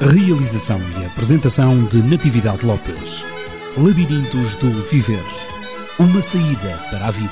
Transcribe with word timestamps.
Realização 0.00 0.80
e 1.00 1.06
apresentação 1.06 1.84
de 1.84 2.02
Natividade 2.02 2.66
Lopes. 2.66 3.24
Labirintos 3.76 4.54
do 4.56 4.82
Viver. 4.82 5.24
Uma 5.98 6.20
saída 6.20 6.78
para 6.90 7.06
a 7.06 7.10
vida. 7.12 7.30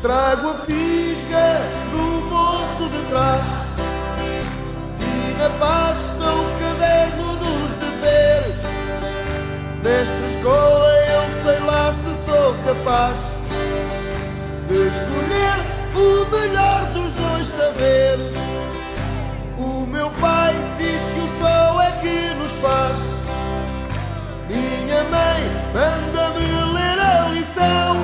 Trago 0.00 0.48
a 0.48 0.54
fisga 0.64 1.60
do 1.90 2.28
bolso 2.30 2.88
de 2.88 3.08
trás 3.10 3.85
na 5.46 5.50
pasta 5.60 6.24
o 6.24 6.58
caderno 6.58 7.36
dos 7.36 7.70
deveres. 7.78 8.58
Nesta 9.80 10.26
escola 10.26 10.88
eu 11.06 11.22
sei 11.44 11.60
lá 11.64 11.94
se 12.02 12.24
sou 12.24 12.54
capaz 12.64 13.16
de 14.66 14.88
escolher 14.88 15.58
o 15.94 16.36
melhor 16.36 16.86
dos 16.86 17.12
dois 17.12 17.42
saberes. 17.42 18.32
O 19.56 19.86
meu 19.86 20.10
pai 20.20 20.52
diz 20.78 21.02
que 21.02 21.20
o 21.20 21.28
sol 21.38 21.80
é 21.80 21.92
que 22.02 22.34
nos 22.40 22.52
faz. 22.60 22.96
Minha 24.48 25.04
mãe 25.04 25.40
manda-me 25.72 26.72
ler 26.72 26.98
a 26.98 27.28
lição. 27.28 27.96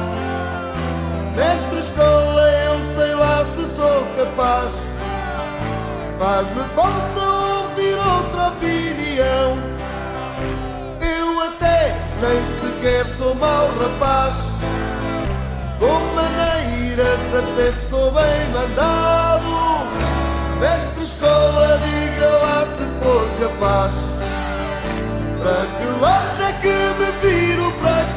Nesta 1.34 1.74
escola 1.74 2.42
eu 2.68 2.94
sei 2.94 3.14
lá 3.16 3.44
se 3.56 3.74
sou 3.74 4.06
capaz. 4.16 4.72
Faz-me 6.20 6.62
falta 6.76 7.31
opinião. 8.48 9.58
Eu 11.00 11.40
até 11.40 11.94
nem 12.20 12.40
sequer 12.60 13.06
sou 13.06 13.34
mau 13.34 13.68
rapaz. 13.78 14.36
Com 15.78 16.00
maneiras 16.14 17.20
até 17.34 17.72
sou 17.88 18.10
bem 18.12 18.48
mandado. 18.52 19.52
Nesta 20.60 21.00
escola 21.00 21.78
diga 21.78 22.28
lá 22.28 22.66
se 22.66 22.84
for 23.02 23.28
capaz. 23.40 23.92
Para 25.42 25.66
que 25.76 26.00
lado 26.00 26.42
é 26.42 26.52
que 26.60 26.68
me 26.68 27.10
viro? 27.20 27.72
Para 27.80 28.11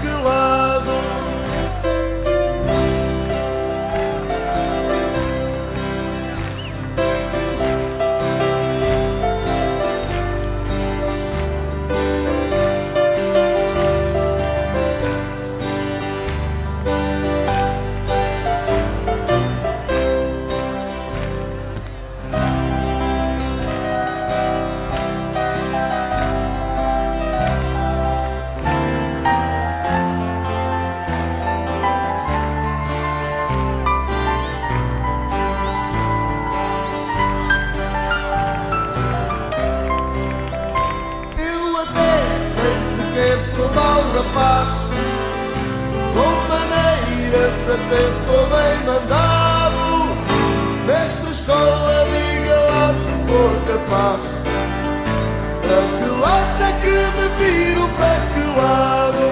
que 56.85 56.99
me 57.17 57.27
viro, 57.39 57.87
para 57.97 58.21
que 58.31 58.43
lado. 58.59 59.27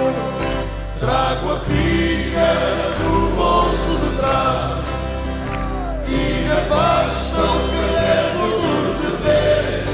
Trago 1.00 1.54
a 1.54 1.60
fisga 1.60 2.52
no 3.00 3.30
bolso 3.36 3.94
de 4.02 4.10
trás. 4.18 4.72
E 6.08 6.48
na 6.48 6.60
pasta 6.74 7.42
o 7.42 7.62
caderno 7.74 8.48
dos 8.64 8.96
deveres 9.02 9.86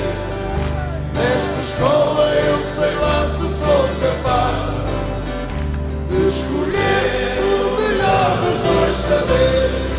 Nesta 1.13 1.59
escola 1.61 2.25
eu 2.33 2.57
sei 2.63 2.95
lá 2.95 3.27
se 3.29 3.47
sou 3.61 3.83
capaz 4.01 4.59
de 6.09 6.27
escolher 6.27 7.39
o 7.41 7.81
melhor 7.81 8.29
dos 8.43 8.59
dois 8.61 8.95
saberes. 8.95 9.89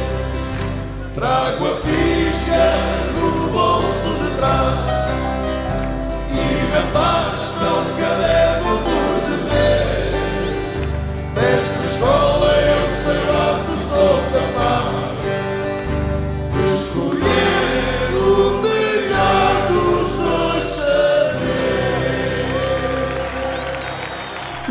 Trago 1.15 1.72
a 1.72 1.76
fisga 1.76 2.66
no 3.15 3.50
bolso 3.50 4.10
de 4.22 4.31
trás. 4.37 4.81
E 6.31 6.75
na 6.75 6.82
pasta 6.93 7.40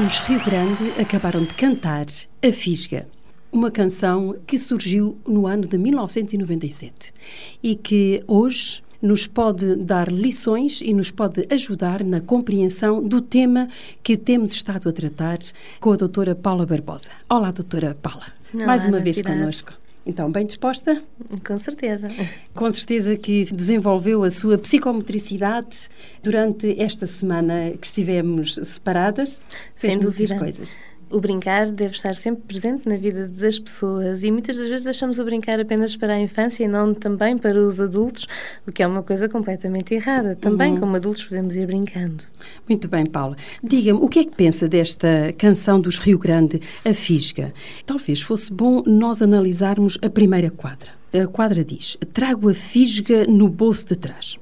Os 0.10 0.18
Rio 0.22 0.44
Grande 0.44 0.92
acabaram 1.00 1.44
de 1.44 1.54
cantar 1.54 2.08
A 2.42 2.52
Fisga, 2.52 3.08
uma 3.52 3.70
canção 3.70 4.38
que 4.48 4.58
surgiu 4.58 5.20
no 5.28 5.46
ano 5.46 5.68
de 5.68 5.78
1997 5.78 7.14
e 7.62 7.76
que 7.76 8.24
hoje 8.26 8.82
nos 9.02 9.28
pode 9.28 9.76
dar 9.78 10.12
lições 10.12 10.82
e 10.82 10.94
nos 10.94 11.10
pode 11.12 11.48
ajudar 11.52 12.04
na 12.04 12.20
compreensão 12.22 13.02
do 13.02 13.22
tema 13.22 13.68
que 14.04 14.18
temos 14.18 14.54
estado 14.54 14.90
a 14.90 14.92
tratar 14.92 15.40
com 15.80 15.92
a 15.92 15.96
doutora 15.96 16.36
Paula 16.36 16.66
Barbosa. 16.66 17.10
Olá, 17.30 17.52
doutora 17.52 17.96
Paula. 18.02 18.28
Olá, 18.54 18.66
Mais 18.66 18.86
uma 18.86 19.00
vez 19.00 19.18
Natividade. 19.18 19.40
connosco. 19.40 19.74
Então, 20.06 20.32
bem 20.32 20.46
disposta? 20.46 21.04
Com 21.46 21.58
certeza. 21.58 22.10
Com 22.56 22.72
certeza 22.72 23.16
que 23.16 23.46
desenvolveu 23.54 24.24
a 24.24 24.32
sua 24.32 24.58
psicomotricidade 24.58 25.78
durante 26.24 26.82
esta 26.82 27.06
semana 27.06 27.72
que 27.80 27.86
estivemos 27.86 28.56
separadas. 28.56 29.40
Sem 29.76 30.00
dúvida. 30.00 30.38
coisas. 30.40 30.72
O 31.12 31.20
brincar 31.20 31.72
deve 31.72 31.96
estar 31.96 32.16
sempre 32.16 32.44
presente 32.44 32.88
na 32.88 32.96
vida 32.96 33.26
das 33.26 33.58
pessoas 33.58 34.24
e 34.24 34.30
muitas 34.30 34.56
das 34.56 34.68
vezes 34.68 34.84
deixamos 34.86 35.18
o 35.18 35.26
brincar 35.26 35.60
apenas 35.60 35.96
para 35.96 36.14
a 36.14 36.20
infância 36.20 36.64
e 36.64 36.68
não 36.68 36.94
também 36.94 37.36
para 37.36 37.60
os 37.60 37.82
adultos, 37.82 38.28
o 38.68 38.72
que 38.72 38.84
é 38.84 38.88
uma 38.88 39.02
coisa 39.02 39.28
completamente 39.28 39.94
errada. 39.94 40.36
Também, 40.36 40.74
Uhum. 40.74 40.80
como 40.82 40.96
adultos, 40.96 41.24
podemos 41.24 41.56
ir 41.56 41.66
brincando. 41.66 42.24
Muito 42.68 42.88
bem, 42.88 43.06
Paula. 43.08 43.36
Diga-me, 43.64 44.00
o 44.00 44.08
que 44.08 44.20
é 44.20 44.24
que 44.24 44.36
pensa 44.36 44.68
desta 44.68 45.34
canção 45.36 45.82
dos 45.82 45.98
Rio 45.98 46.20
Grande, 46.20 46.62
A 46.86 46.94
Fisga? 46.94 47.54
Talvez 47.88 48.22
fosse 48.22 48.54
bom 48.54 48.84
nós 48.86 49.22
analisarmos 49.24 49.98
a 50.04 50.10
primeira 50.12 50.52
quadra. 50.52 50.99
A 51.14 51.28
quadra 51.28 51.64
diz: 51.64 51.98
Trago 52.14 52.50
a 52.50 52.54
fisga 52.54 53.26
no 53.26 53.50
bolso 53.50 53.88
de 53.88 53.96
trás. 53.96 54.38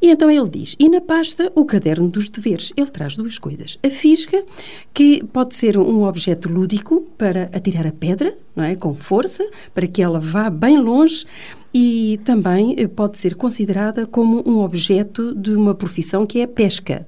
E 0.00 0.10
então 0.10 0.30
ele 0.30 0.48
diz: 0.48 0.74
e 0.78 0.88
na 0.88 1.00
pasta 1.00 1.52
o 1.54 1.64
caderno 1.64 2.08
dos 2.08 2.28
deveres. 2.28 2.72
Ele 2.76 2.86
traz 2.86 3.16
duas 3.16 3.38
coisas. 3.38 3.78
A 3.82 3.90
fisga, 3.90 4.44
que 4.92 5.22
pode 5.24 5.54
ser 5.54 5.76
um 5.78 6.04
objeto 6.04 6.48
lúdico 6.48 7.02
para 7.16 7.44
atirar 7.52 7.86
a 7.86 7.92
pedra, 7.92 8.36
não 8.54 8.64
é? 8.64 8.74
Com 8.74 8.94
força, 8.94 9.48
para 9.74 9.86
que 9.86 10.02
ela 10.02 10.18
vá 10.18 10.50
bem 10.50 10.78
longe. 10.78 11.24
E 11.72 12.18
também 12.24 12.74
eh, 12.78 12.88
pode 12.88 13.18
ser 13.18 13.34
considerada 13.34 14.06
como 14.06 14.42
um 14.48 14.60
objeto 14.60 15.34
de 15.34 15.54
uma 15.54 15.74
profissão 15.74 16.26
que 16.26 16.40
é 16.40 16.44
a 16.44 16.48
pesca. 16.48 17.06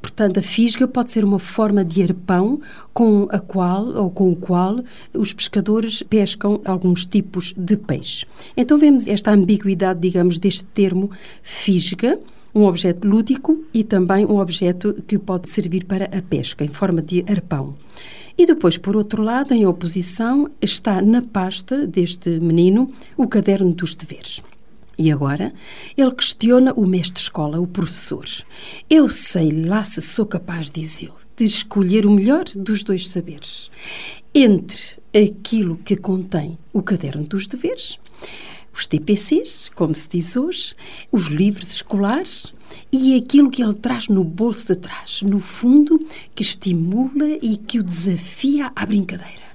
Portanto, 0.00 0.38
a 0.38 0.42
fisga 0.42 0.88
pode 0.88 1.12
ser 1.12 1.24
uma 1.24 1.38
forma 1.38 1.84
de 1.84 2.02
arpão 2.02 2.60
com 2.92 3.28
a 3.30 3.38
qual 3.38 3.86
ou 3.94 4.10
com 4.10 4.32
o 4.32 4.36
qual 4.36 4.80
os 5.14 5.32
pescadores 5.32 6.02
pescam 6.02 6.60
alguns 6.64 7.04
tipos 7.04 7.52
de 7.56 7.76
peixe. 7.76 8.26
Então 8.56 8.78
vemos 8.78 9.06
esta 9.06 9.30
ambiguidade, 9.30 10.00
digamos, 10.00 10.38
deste 10.38 10.64
termo 10.64 11.10
fisga, 11.42 12.18
um 12.54 12.64
objeto 12.64 13.06
lúdico 13.06 13.64
e 13.72 13.84
também 13.84 14.26
um 14.26 14.38
objeto 14.38 14.94
que 15.06 15.18
pode 15.18 15.48
servir 15.48 15.84
para 15.84 16.06
a 16.06 16.22
pesca, 16.22 16.64
em 16.64 16.68
forma 16.68 17.00
de 17.00 17.24
arpão. 17.28 17.74
E 18.36 18.46
depois, 18.46 18.78
por 18.78 18.96
outro 18.96 19.22
lado, 19.22 19.52
em 19.52 19.66
oposição, 19.66 20.50
está 20.60 21.02
na 21.02 21.22
pasta 21.22 21.86
deste 21.86 22.40
menino 22.40 22.90
o 23.16 23.28
caderno 23.28 23.72
dos 23.72 23.94
deveres. 23.94 24.42
E 25.00 25.10
agora 25.10 25.50
ele 25.96 26.10
questiona 26.10 26.74
o 26.74 26.86
mestre-escola, 26.86 27.58
o 27.58 27.66
professor. 27.66 28.26
Eu 28.90 29.08
sei 29.08 29.50
lá 29.50 29.82
se 29.82 30.02
sou 30.02 30.26
capaz, 30.26 30.70
diz 30.70 31.00
ele, 31.00 31.14
de 31.38 31.44
escolher 31.46 32.04
o 32.04 32.10
melhor 32.10 32.44
dos 32.54 32.84
dois 32.84 33.08
saberes. 33.08 33.70
Entre 34.34 35.00
aquilo 35.16 35.78
que 35.78 35.96
contém 35.96 36.58
o 36.70 36.82
caderno 36.82 37.24
dos 37.24 37.46
deveres, 37.46 37.98
os 38.74 38.86
TPCs, 38.86 39.70
como 39.74 39.94
se 39.94 40.06
diz 40.06 40.36
hoje, 40.36 40.74
os 41.10 41.28
livros 41.28 41.72
escolares 41.76 42.52
e 42.92 43.16
aquilo 43.16 43.50
que 43.50 43.62
ele 43.62 43.72
traz 43.72 44.06
no 44.06 44.22
bolso 44.22 44.66
de 44.66 44.76
trás, 44.76 45.22
no 45.22 45.40
fundo, 45.40 45.98
que 46.34 46.42
estimula 46.42 47.38
e 47.40 47.56
que 47.56 47.78
o 47.78 47.82
desafia 47.82 48.70
à 48.76 48.84
brincadeira. 48.84 49.49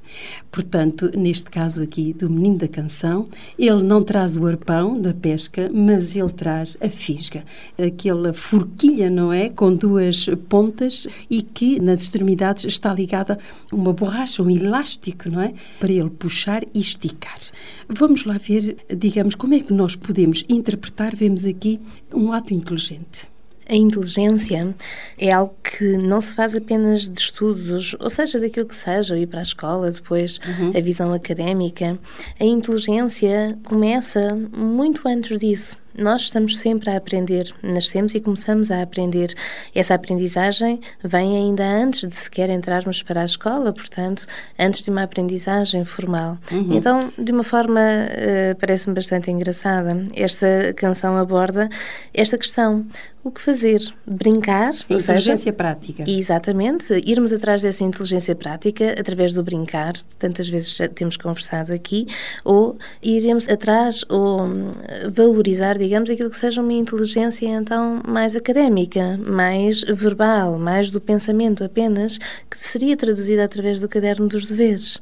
Portanto, 0.52 1.12
neste 1.18 1.50
caso 1.50 1.82
aqui 1.82 2.14
do 2.14 2.30
Menino 2.30 2.58
da 2.58 2.68
Canção, 2.68 3.28
ele 3.58 3.84
não 3.84 4.02
traz 4.02 4.38
o 4.38 4.46
arpão 4.46 5.00
da 5.00 5.14
pesca, 5.14 5.70
mas 5.74 6.16
ele 6.16 6.30
traz 6.30 6.78
a 6.82 6.90
fisga, 6.90 7.44
aquela 7.78 8.34
forquilha, 8.34 9.10
não 9.10 9.32
é? 9.34 9.50
Com 9.50 9.74
duas 9.74 10.28
pontas 10.48 11.08
e 11.30 11.42
que 11.42 11.80
nas 11.80 12.04
extremidades 12.04 12.66
está 12.66 12.94
ligada 12.94 13.38
uma 13.72 13.94
borracha, 13.94 14.42
um 14.42 14.50
elástico, 14.50 15.30
não 15.30 15.42
é? 15.42 15.54
Para 15.80 15.92
ele 15.92 16.10
puxar 16.10 16.64
e 16.74 16.80
esticar. 16.80 17.40
Vamos 17.88 18.26
lá 18.26 18.38
ver, 18.38 18.78
digamos, 18.96 19.36
como 19.36 19.54
é 19.54 19.60
que 19.60 19.74
nós 19.74 19.96
podemos 19.96 20.44
interpretar, 20.50 21.16
vemos 21.16 21.46
aqui 21.46 21.80
um 22.14 22.32
ato 22.32 22.54
inteligente. 22.54 23.35
A 23.68 23.76
inteligência 23.76 24.76
é 25.18 25.32
algo 25.32 25.56
que 25.64 25.98
não 25.98 26.22
se 26.22 26.36
faz 26.36 26.56
apenas 26.56 27.10
de 27.10 27.20
estudos, 27.20 27.96
ou 28.00 28.10
seja, 28.10 28.40
daquilo 28.40 28.68
que 28.68 28.76
seja, 28.76 29.18
ir 29.18 29.28
para 29.28 29.40
a 29.40 29.44
escola, 29.44 29.92
depois 29.92 30.40
uhum. 30.48 30.72
a 30.76 30.82
visão 30.82 31.12
académica. 31.14 31.98
A 32.40 32.46
inteligência 32.46 33.58
começa 33.64 34.36
muito 34.56 35.08
antes 35.08 35.40
disso. 35.40 35.78
Nós 35.98 36.24
estamos 36.24 36.58
sempre 36.58 36.90
a 36.90 36.98
aprender, 36.98 37.54
nascemos 37.64 38.14
e 38.14 38.20
começamos 38.20 38.70
a 38.70 38.82
aprender. 38.82 39.34
Essa 39.74 39.94
aprendizagem 39.94 40.82
vem 41.02 41.38
ainda 41.38 41.64
antes 41.64 42.06
de 42.08 42.14
sequer 42.14 42.50
entrarmos 42.50 43.02
para 43.02 43.22
a 43.22 43.26
escola, 43.26 43.72
portanto, 43.72 44.28
antes 44.60 44.84
de 44.84 44.90
uma 44.90 45.04
aprendizagem 45.04 45.86
formal. 45.86 46.38
Uhum. 46.52 46.74
Então, 46.74 47.14
de 47.18 47.32
uma 47.32 47.44
forma, 47.44 47.80
uh, 47.80 48.56
parece-me 48.60 48.94
bastante 48.94 49.32
engraçada, 49.32 50.06
esta 50.14 50.74
canção 50.76 51.18
aborda 51.18 51.70
esta 52.14 52.38
questão. 52.38 52.86
O 53.26 53.32
que 53.32 53.42
fazer? 53.42 53.82
Brincar? 54.06 54.72
A 54.88 54.94
inteligência 54.94 55.38
seja, 55.38 55.52
prática. 55.52 56.04
Exatamente. 56.08 56.94
Irmos 57.08 57.34
atrás 57.34 57.60
dessa 57.64 57.84
inteligência 57.84 58.36
prática 58.36 58.94
através 59.00 59.34
do 59.34 59.42
brincar, 59.42 59.94
tantas 60.20 60.48
vezes 60.48 60.78
temos 60.94 61.18
conversado 61.18 61.74
aqui, 61.74 62.06
ou 62.44 62.78
iremos 63.02 63.50
atrás 63.50 64.06
ou 64.10 64.44
hum, 64.44 64.72
valorizar, 65.12 65.76
digamos, 65.76 66.08
aquilo 66.08 66.30
que 66.30 66.38
seja 66.38 66.62
uma 66.62 66.74
inteligência 66.74 67.48
então 67.48 68.00
mais 68.08 68.36
académica, 68.36 69.18
mais 69.18 69.82
verbal, 69.82 70.60
mais 70.60 70.92
do 70.92 71.02
pensamento 71.02 71.64
apenas, 71.64 72.20
que 72.48 72.60
seria 72.60 72.96
traduzida 72.96 73.44
através 73.44 73.82
do 73.82 73.90
caderno 73.90 74.28
dos 74.28 74.48
deveres. 74.48 75.02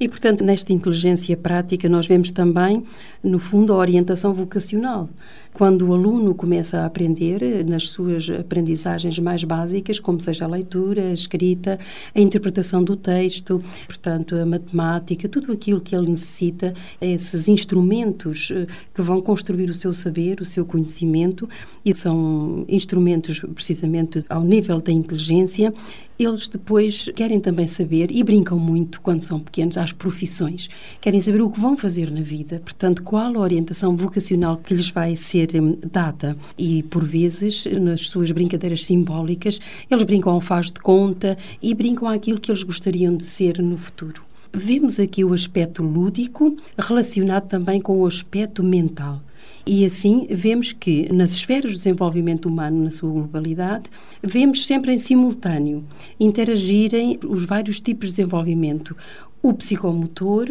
E, 0.00 0.08
portanto, 0.08 0.44
nesta 0.44 0.72
inteligência 0.72 1.36
prática, 1.36 1.88
nós 1.88 2.06
vemos 2.06 2.30
também, 2.30 2.84
no 3.22 3.38
fundo, 3.40 3.72
a 3.72 3.76
orientação 3.76 4.32
vocacional. 4.32 5.08
Quando 5.52 5.88
o 5.88 5.92
aluno 5.92 6.36
começa 6.36 6.78
a 6.78 6.86
aprender 6.86 7.42
eh, 7.42 7.64
nas 7.64 7.90
suas 7.90 8.30
aprendizagens 8.30 9.18
mais 9.18 9.42
básicas, 9.42 9.98
como 9.98 10.20
seja 10.20 10.44
a 10.44 10.48
leitura, 10.48 11.08
a 11.08 11.12
escrita, 11.12 11.80
a 12.14 12.20
interpretação 12.20 12.84
do 12.84 12.94
texto, 12.94 13.60
portanto, 13.86 14.36
a 14.36 14.46
matemática, 14.46 15.28
tudo 15.28 15.50
aquilo 15.50 15.80
que 15.80 15.96
ele 15.96 16.10
necessita, 16.10 16.74
esses 17.00 17.48
instrumentos 17.48 18.52
eh, 18.54 18.66
que 18.94 19.02
vão 19.02 19.20
construir 19.20 19.68
o 19.68 19.74
seu 19.74 19.92
saber, 19.92 20.40
o 20.40 20.44
seu 20.44 20.64
conhecimento, 20.64 21.48
e 21.84 21.92
são 21.92 22.64
instrumentos 22.68 23.40
precisamente 23.52 24.24
ao 24.28 24.44
nível 24.44 24.80
da 24.80 24.92
inteligência, 24.92 25.74
eles 26.18 26.48
depois 26.48 27.08
querem 27.14 27.38
também 27.38 27.68
saber 27.68 28.10
e 28.10 28.22
brincam 28.24 28.58
muito 28.58 29.00
quando 29.00 29.22
são 29.22 29.38
pequenos 29.38 29.76
às 29.76 29.92
profissões. 29.92 30.68
Querem 31.00 31.20
saber 31.20 31.40
o 31.40 31.50
que 31.50 31.60
vão 31.60 31.76
fazer 31.76 32.10
na 32.10 32.20
vida, 32.20 32.60
portanto, 32.64 33.02
qual 33.02 33.36
a 33.36 33.40
orientação 33.40 33.96
vocacional 33.96 34.56
que 34.56 34.74
lhes 34.74 34.90
vai 34.90 35.14
ser 35.14 35.48
hum, 35.54 35.78
dada. 35.92 36.36
E, 36.56 36.82
por 36.84 37.04
vezes, 37.04 37.66
nas 37.66 38.08
suas 38.08 38.32
brincadeiras 38.32 38.84
simbólicas, 38.84 39.60
eles 39.90 40.04
brincam 40.04 40.32
ao 40.32 40.40
faz 40.40 40.66
de 40.66 40.80
conta 40.80 41.38
e 41.62 41.72
brincam 41.74 42.08
àquilo 42.08 42.40
que 42.40 42.50
eles 42.50 42.62
gostariam 42.62 43.16
de 43.16 43.24
ser 43.24 43.62
no 43.62 43.76
futuro. 43.76 44.22
Vemos 44.52 44.98
aqui 44.98 45.24
o 45.24 45.34
aspecto 45.34 45.82
lúdico 45.82 46.56
relacionado 46.76 47.46
também 47.46 47.80
com 47.80 48.00
o 48.00 48.06
aspecto 48.06 48.62
mental. 48.64 49.20
E 49.70 49.84
assim 49.84 50.26
vemos 50.30 50.72
que 50.72 51.12
nas 51.12 51.32
esferas 51.32 51.72
do 51.72 51.76
desenvolvimento 51.76 52.46
humano, 52.46 52.84
na 52.84 52.90
sua 52.90 53.10
globalidade, 53.10 53.90
vemos 54.22 54.66
sempre 54.66 54.94
em 54.94 54.98
simultâneo 54.98 55.84
interagirem 56.18 57.18
os 57.28 57.44
vários 57.44 57.78
tipos 57.78 58.08
de 58.08 58.16
desenvolvimento. 58.16 58.96
O 59.42 59.52
psicomotor, 59.52 60.46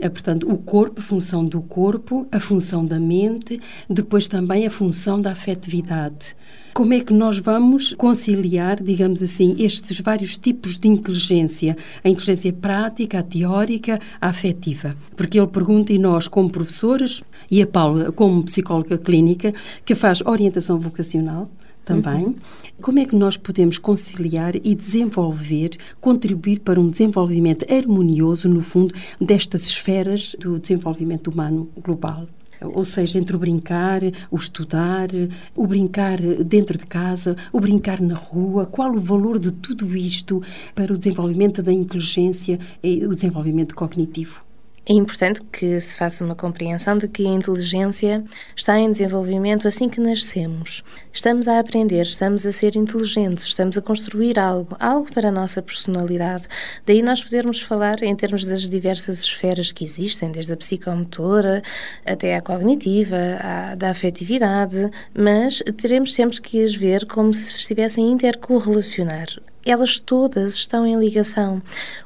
é, 0.00 0.08
portanto, 0.08 0.52
o 0.52 0.58
corpo, 0.58 0.98
a 0.98 1.02
função 1.04 1.44
do 1.44 1.62
corpo, 1.62 2.26
a 2.32 2.40
função 2.40 2.84
da 2.84 2.98
mente, 2.98 3.60
depois 3.88 4.26
também 4.26 4.66
a 4.66 4.70
função 4.70 5.20
da 5.20 5.30
afetividade. 5.30 6.34
Como 6.76 6.92
é 6.92 7.00
que 7.00 7.14
nós 7.14 7.38
vamos 7.38 7.94
conciliar, 7.94 8.82
digamos 8.82 9.22
assim, 9.22 9.56
estes 9.58 9.98
vários 9.98 10.36
tipos 10.36 10.76
de 10.76 10.88
inteligência? 10.88 11.74
A 12.04 12.08
inteligência 12.10 12.52
prática, 12.52 13.20
a 13.20 13.22
teórica, 13.22 13.98
a 14.20 14.28
afetiva. 14.28 14.94
Porque 15.16 15.38
ele 15.38 15.46
pergunta, 15.46 15.90
e 15.94 15.98
nós, 15.98 16.28
como 16.28 16.50
professores, 16.50 17.22
e 17.50 17.62
a 17.62 17.66
Paula, 17.66 18.12
como 18.12 18.44
psicóloga 18.44 18.98
clínica, 18.98 19.54
que 19.86 19.94
faz 19.94 20.20
orientação 20.20 20.78
vocacional, 20.78 21.50
também. 21.82 22.26
Uhum. 22.26 22.34
Como 22.82 22.98
é 22.98 23.06
que 23.06 23.16
nós 23.16 23.38
podemos 23.38 23.78
conciliar 23.78 24.54
e 24.56 24.74
desenvolver, 24.74 25.78
contribuir 25.98 26.60
para 26.60 26.78
um 26.78 26.90
desenvolvimento 26.90 27.64
harmonioso, 27.72 28.50
no 28.50 28.60
fundo, 28.60 28.92
destas 29.18 29.62
esferas 29.62 30.36
do 30.38 30.58
desenvolvimento 30.58 31.28
humano 31.28 31.70
global? 31.82 32.26
Ou 32.60 32.84
seja, 32.84 33.18
entre 33.18 33.36
o 33.36 33.38
brincar, 33.38 34.02
o 34.30 34.36
estudar, 34.36 35.08
o 35.54 35.66
brincar 35.66 36.18
dentro 36.44 36.78
de 36.78 36.86
casa, 36.86 37.36
o 37.52 37.60
brincar 37.60 38.00
na 38.00 38.14
rua, 38.14 38.66
qual 38.66 38.92
o 38.92 39.00
valor 39.00 39.38
de 39.38 39.50
tudo 39.52 39.96
isto 39.96 40.42
para 40.74 40.92
o 40.92 40.98
desenvolvimento 40.98 41.62
da 41.62 41.72
inteligência 41.72 42.58
e 42.82 43.04
o 43.04 43.14
desenvolvimento 43.14 43.74
cognitivo? 43.74 44.45
É 44.88 44.92
importante 44.92 45.42
que 45.50 45.80
se 45.80 45.96
faça 45.96 46.24
uma 46.24 46.36
compreensão 46.36 46.96
de 46.96 47.08
que 47.08 47.26
a 47.26 47.30
inteligência 47.30 48.22
está 48.54 48.78
em 48.78 48.92
desenvolvimento 48.92 49.66
assim 49.66 49.88
que 49.88 49.98
nascemos. 49.98 50.84
Estamos 51.12 51.48
a 51.48 51.58
aprender, 51.58 52.02
estamos 52.02 52.46
a 52.46 52.52
ser 52.52 52.76
inteligentes, 52.76 53.46
estamos 53.46 53.76
a 53.76 53.82
construir 53.82 54.38
algo, 54.38 54.76
algo 54.78 55.12
para 55.12 55.30
a 55.30 55.32
nossa 55.32 55.60
personalidade. 55.60 56.46
Daí 56.86 57.02
nós 57.02 57.20
podermos 57.20 57.60
falar 57.60 58.00
em 58.00 58.14
termos 58.14 58.44
das 58.44 58.68
diversas 58.68 59.18
esferas 59.18 59.72
que 59.72 59.82
existem, 59.82 60.30
desde 60.30 60.52
a 60.52 60.56
psicomotora 60.56 61.64
até 62.04 62.36
a 62.36 62.40
cognitiva, 62.40 63.16
a, 63.40 63.74
da 63.74 63.90
afetividade, 63.90 64.88
mas 65.12 65.64
teremos 65.76 66.14
sempre 66.14 66.40
que 66.40 66.62
as 66.62 66.76
ver 66.76 67.06
como 67.06 67.34
se 67.34 67.56
estivessem 67.56 68.08
intercorrelacionar 68.08 69.26
elas 69.66 69.98
todas 69.98 70.54
estão 70.54 70.86
em 70.86 70.98
ligação. 70.98 71.60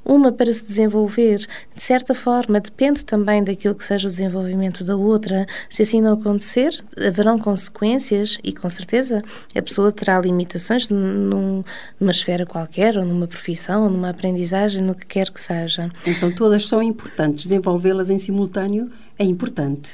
Uma 0.05 0.33
para 0.33 0.53
se 0.53 0.65
desenvolver, 0.65 1.47
de 1.75 1.83
certa 1.83 2.15
forma, 2.15 2.59
depende 2.61 3.05
também 3.05 3.45
daquilo 3.45 3.75
que 3.75 3.85
seja 3.85 4.09
o 4.09 4.11
desenvolvimento 4.11 4.83
da 4.83 4.97
outra. 4.97 5.47
Se 5.69 5.83
assim 5.83 6.01
não 6.01 6.15
acontecer, 6.15 6.83
haverão 7.07 7.39
consequências 7.39 8.39
e, 8.43 8.53
com 8.53 8.69
certeza, 8.69 9.23
a 9.55 9.63
pessoa 9.63 9.93
terá 9.93 10.21
limitações 10.21 10.89
num, 10.89 11.63
numa 11.99 12.11
esfera 12.11 12.47
qualquer, 12.47 12.97
ou 12.97 13.05
numa 13.05 13.27
profissão, 13.27 13.85
ou 13.85 13.91
numa 13.91 14.11
aprendizagem, 14.11 14.83
no 14.83 14.95
que 14.95 15.07
quer 15.07 15.31
que 15.31 15.41
seja. 15.41 15.91
Então, 16.07 16.33
todas 16.33 16.67
são 16.67 16.83
importantes. 16.83 17.45
Desenvolvê-las 17.45 18.11
em 18.11 18.19
simultâneo 18.19 18.91
é 19.19 19.25
importante 19.25 19.91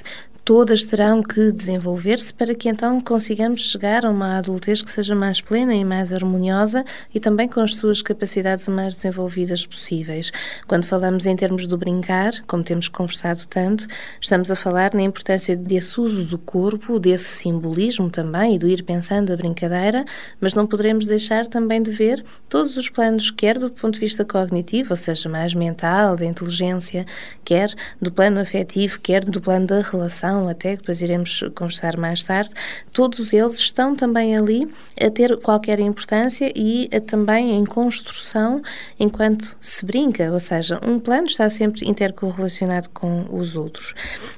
todas 0.47 0.85
terão 0.85 1.25
que 1.25 1.50
desenvolver-se 1.50 2.33
para 2.33 2.55
que 2.55 2.69
então 2.69 3.00
consigamos 3.00 3.69
chegar 3.69 4.07
a 4.07 4.11
uma 4.11 4.38
adultez 4.38 4.81
que 4.81 4.88
seja 4.88 5.12
mais 5.12 5.41
plena 5.41 5.75
e 5.75 5.85
mais 5.85 6.12
harmoniosa 6.12 6.85
e 7.12 7.19
também 7.19 7.49
com 7.49 7.61
as 7.61 7.75
suas 7.75 8.00
capacidades 8.00 8.69
o 8.69 8.71
mais 8.71 8.95
desenvolvidas 8.95 9.67
possíveis. 9.67 10.31
Quando 10.69 10.85
falamos 10.85 11.26
em 11.26 11.35
termos 11.35 11.67
do 11.67 11.76
brincar, 11.76 12.33
como 12.47 12.62
temos 12.62 12.87
conversado 12.87 13.45
tanto, 13.49 13.88
estamos 14.21 14.49
a 14.49 14.55
falar 14.55 14.95
na 14.95 15.03
importância 15.03 15.57
desse 15.57 16.00
uso 16.00 16.23
do 16.23 16.38
corpo, 16.38 17.00
desse 17.00 17.25
simbolismo 17.25 18.09
também 18.09 18.55
e 18.55 18.59
do 18.59 18.69
ir 18.69 18.85
pensando 18.85 19.33
a 19.33 19.37
brincadeira, 19.37 20.05
mas 20.41 20.55
não 20.55 20.65
poderemos 20.65 21.07
deixar 21.07 21.49
também 21.49 21.83
de 21.83 21.91
ver 21.91 22.25
todos 22.49 22.76
os 22.76 22.88
planos, 22.88 23.33
quer 23.33 23.59
do 23.59 23.69
ponto 23.69 23.95
de 23.95 24.00
vista 24.00 24.25
cognitivo, 24.25 24.93
ou 24.93 24.97
seja, 24.97 25.29
mais 25.29 25.55
mental, 25.55 26.15
da 26.15 26.25
inteligência, 26.25 27.05
quer 27.45 27.75
do 28.00 28.12
plano 28.12 28.38
afetivo, 28.38 29.00
quer 29.00 29.25
do 29.25 29.41
plano 29.41 29.67
da 29.67 29.81
relação 29.81 30.36
até 30.49 30.73
que 30.73 30.83
depois 30.83 31.00
iremos 31.02 31.43
conversar 31.55 31.97
mais 31.97 32.25
tarde, 32.25 32.50
todos 32.93 33.33
eles 33.33 33.59
estão 33.59 33.95
também 33.95 34.37
ali 34.37 34.69
a 35.00 35.11
ter 35.11 35.37
qualquer 35.38 35.81
importância 35.81 36.52
e 36.55 36.88
a, 36.93 37.00
também 37.00 37.57
em 37.57 37.64
construção 37.64 38.61
enquanto 38.99 39.57
se 39.61 39.85
brinca, 39.85 40.31
ou 40.33 40.40
seja, 40.40 40.81
um 40.87 40.99
plano 40.99 41.26
está 41.26 41.49
sempre 41.49 41.88
intercorrelacionado 41.88 42.90
com 42.90 43.26
os 43.31 43.57
outros. 43.57 43.95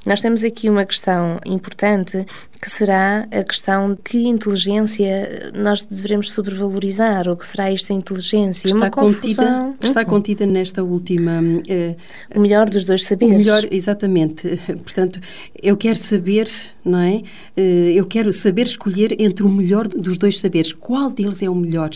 Nós 0.07 0.21
temos 0.21 0.45
aqui 0.45 0.69
uma 0.69 0.85
questão 0.85 1.39
importante 1.47 2.27
que 2.61 2.69
será 2.69 3.27
a 3.31 3.45
questão 3.45 3.95
de 3.95 4.03
que 4.03 4.27
inteligência 4.27 5.53
nós 5.55 5.87
devemos 5.87 6.33
sobrevalorizar, 6.33 7.29
ou 7.29 7.37
que 7.37 7.47
será 7.47 7.73
esta 7.73 7.93
inteligência? 7.93 8.67
Está, 8.67 8.79
uma 8.79 8.91
contida, 8.91 9.75
está 9.81 10.05
contida 10.05 10.45
nesta 10.45 10.83
última... 10.83 11.41
Uh, 11.41 11.97
o 12.35 12.41
melhor 12.41 12.69
dos 12.69 12.85
dois 12.85 13.05
saberes. 13.05 13.37
O 13.37 13.39
melhor, 13.39 13.65
exatamente. 13.71 14.61
Portanto, 14.83 15.21
eu 15.63 15.77
quero 15.77 15.88
saber, 15.97 16.49
não 16.85 17.01
é? 17.01 17.23
Uh, 17.57 17.91
eu 17.95 18.07
quero 18.07 18.33
saber 18.33 18.67
escolher 18.67 19.21
entre 19.21 19.45
o 19.45 19.49
melhor 19.49 19.89
dos 19.89 20.19
dois 20.19 20.39
saberes. 20.39 20.73
Qual 20.73 21.11
deles 21.11 21.43
é 21.43 21.49
o 21.49 21.55
melhor? 21.55 21.91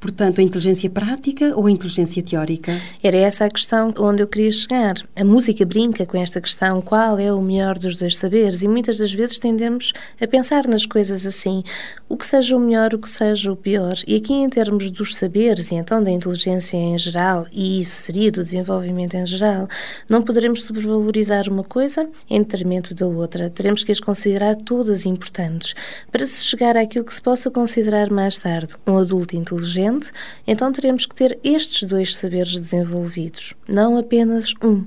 Portanto, 0.00 0.40
a 0.40 0.44
inteligência 0.44 0.88
prática 0.88 1.54
ou 1.56 1.66
a 1.66 1.70
inteligência 1.70 2.22
teórica? 2.22 2.80
Era 3.02 3.16
essa 3.16 3.44
a 3.44 3.50
questão 3.50 3.92
onde 3.98 4.22
eu 4.22 4.26
queria 4.26 4.50
chegar. 4.52 4.94
A 5.16 5.24
música 5.24 5.64
brinca 5.64 6.06
com 6.06 6.16
esta 6.16 6.40
questão, 6.40 6.80
qual 6.80 7.18
é 7.18 7.32
o 7.32 7.42
melhor 7.42 7.78
dos 7.78 7.96
dois 7.96 8.16
saberes? 8.16 8.62
E 8.62 8.68
muitas 8.68 8.98
das 8.98 9.12
vezes 9.12 9.38
tendemos 9.38 9.92
a 10.20 10.26
pensar 10.26 10.66
nas 10.66 10.86
coisas 10.86 11.26
assim, 11.26 11.62
o 12.08 12.16
que 12.16 12.26
seja 12.26 12.56
o 12.56 12.60
melhor, 12.60 12.94
o 12.94 12.98
que 12.98 13.08
seja 13.08 13.50
o 13.50 13.56
pior. 13.56 13.96
E 14.06 14.16
aqui, 14.16 14.32
em 14.32 14.48
termos 14.48 14.90
dos 14.90 15.16
saberes 15.16 15.70
e 15.70 15.74
então 15.74 16.02
da 16.02 16.10
inteligência 16.10 16.76
em 16.76 16.96
geral, 16.96 17.46
e 17.52 17.80
isso 17.80 18.02
seria 18.02 18.30
do 18.30 18.42
desenvolvimento 18.42 19.14
em 19.14 19.26
geral, 19.26 19.68
não 20.08 20.22
poderemos 20.22 20.62
sobrevalorizar 20.64 21.48
uma 21.48 21.64
coisa 21.64 22.08
em 22.28 22.38
detrimento 22.38 22.94
da 22.94 23.06
outra. 23.06 23.33
Teremos 23.50 23.84
que 23.84 23.92
as 23.92 24.00
considerar 24.00 24.56
todas 24.56 25.06
importantes. 25.06 25.74
Para 26.10 26.26
se 26.26 26.44
chegar 26.44 26.76
àquilo 26.76 27.04
que 27.04 27.14
se 27.14 27.22
possa 27.22 27.50
considerar 27.50 28.10
mais 28.10 28.38
tarde 28.38 28.74
um 28.86 28.96
adulto 28.96 29.36
inteligente, 29.36 30.10
então 30.46 30.72
teremos 30.72 31.06
que 31.06 31.14
ter 31.14 31.38
estes 31.42 31.88
dois 31.88 32.16
saberes 32.16 32.52
desenvolvidos, 32.52 33.54
não 33.68 33.98
apenas 33.98 34.52
um. 34.62 34.84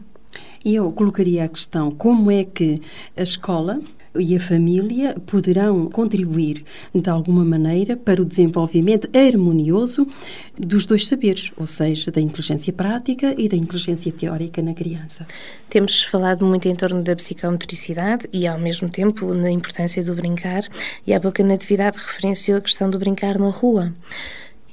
E 0.63 0.75
eu 0.75 0.91
colocaria 0.91 1.45
a 1.45 1.47
questão: 1.47 1.91
como 1.91 2.31
é 2.31 2.43
que 2.43 2.81
a 3.15 3.23
escola 3.23 3.79
e 4.19 4.35
a 4.35 4.39
família 4.39 5.15
poderão 5.25 5.89
contribuir 5.89 6.63
de 6.93 7.09
alguma 7.09 7.43
maneira 7.43 7.95
para 7.95 8.21
o 8.21 8.25
desenvolvimento 8.25 9.09
harmonioso 9.15 10.07
dos 10.57 10.85
dois 10.85 11.07
saberes, 11.07 11.51
ou 11.57 11.67
seja, 11.67 12.11
da 12.11 12.21
inteligência 12.21 12.73
prática 12.73 13.35
e 13.37 13.47
da 13.47 13.55
inteligência 13.55 14.11
teórica 14.11 14.61
na 14.61 14.73
criança. 14.73 15.25
Temos 15.69 16.03
falado 16.03 16.45
muito 16.45 16.67
em 16.67 16.75
torno 16.75 17.01
da 17.01 17.15
psicomotricidade 17.15 18.27
e, 18.33 18.47
ao 18.47 18.59
mesmo 18.59 18.89
tempo, 18.89 19.33
na 19.33 19.51
importância 19.51 20.03
do 20.03 20.15
brincar, 20.15 20.63
e 21.05 21.13
há 21.13 21.19
pouco 21.19 21.41
a 21.41 21.45
Natividade 21.45 21.97
referenciou 21.97 22.57
a 22.57 22.61
questão 22.61 22.89
do 22.89 22.99
brincar 22.99 23.37
na 23.37 23.49
rua. 23.49 23.93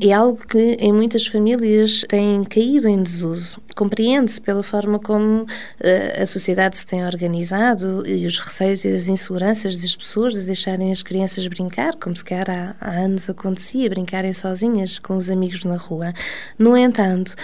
É 0.00 0.12
algo 0.12 0.44
que 0.46 0.76
em 0.80 0.92
muitas 0.92 1.26
famílias 1.26 2.04
tem 2.08 2.42
caído 2.44 2.88
em 2.88 3.02
desuso. 3.02 3.60
Compreende-se 3.76 4.40
pela 4.40 4.62
forma 4.62 4.98
como 4.98 5.42
uh, 5.42 6.22
a 6.22 6.26
sociedade 6.26 6.76
se 6.76 6.86
tem 6.86 7.04
organizado 7.04 8.06
e 8.06 8.26
os 8.26 8.38
receios 8.38 8.84
e 8.84 8.88
as 8.88 9.08
inseguranças 9.08 9.80
das 9.80 9.94
pessoas 9.94 10.34
de 10.34 10.42
deixarem 10.42 10.90
as 10.90 11.02
crianças 11.02 11.46
brincar, 11.46 11.94
como 11.96 12.14
se 12.14 12.24
calhar 12.24 12.50
há, 12.50 12.74
há 12.80 12.90
anos 12.90 13.30
acontecia, 13.30 13.88
brincarem 13.88 14.32
sozinhas 14.32 14.98
com 14.98 15.16
os 15.16 15.30
amigos 15.30 15.64
na 15.64 15.76
rua. 15.76 16.12
No 16.58 16.76
entanto, 16.76 17.34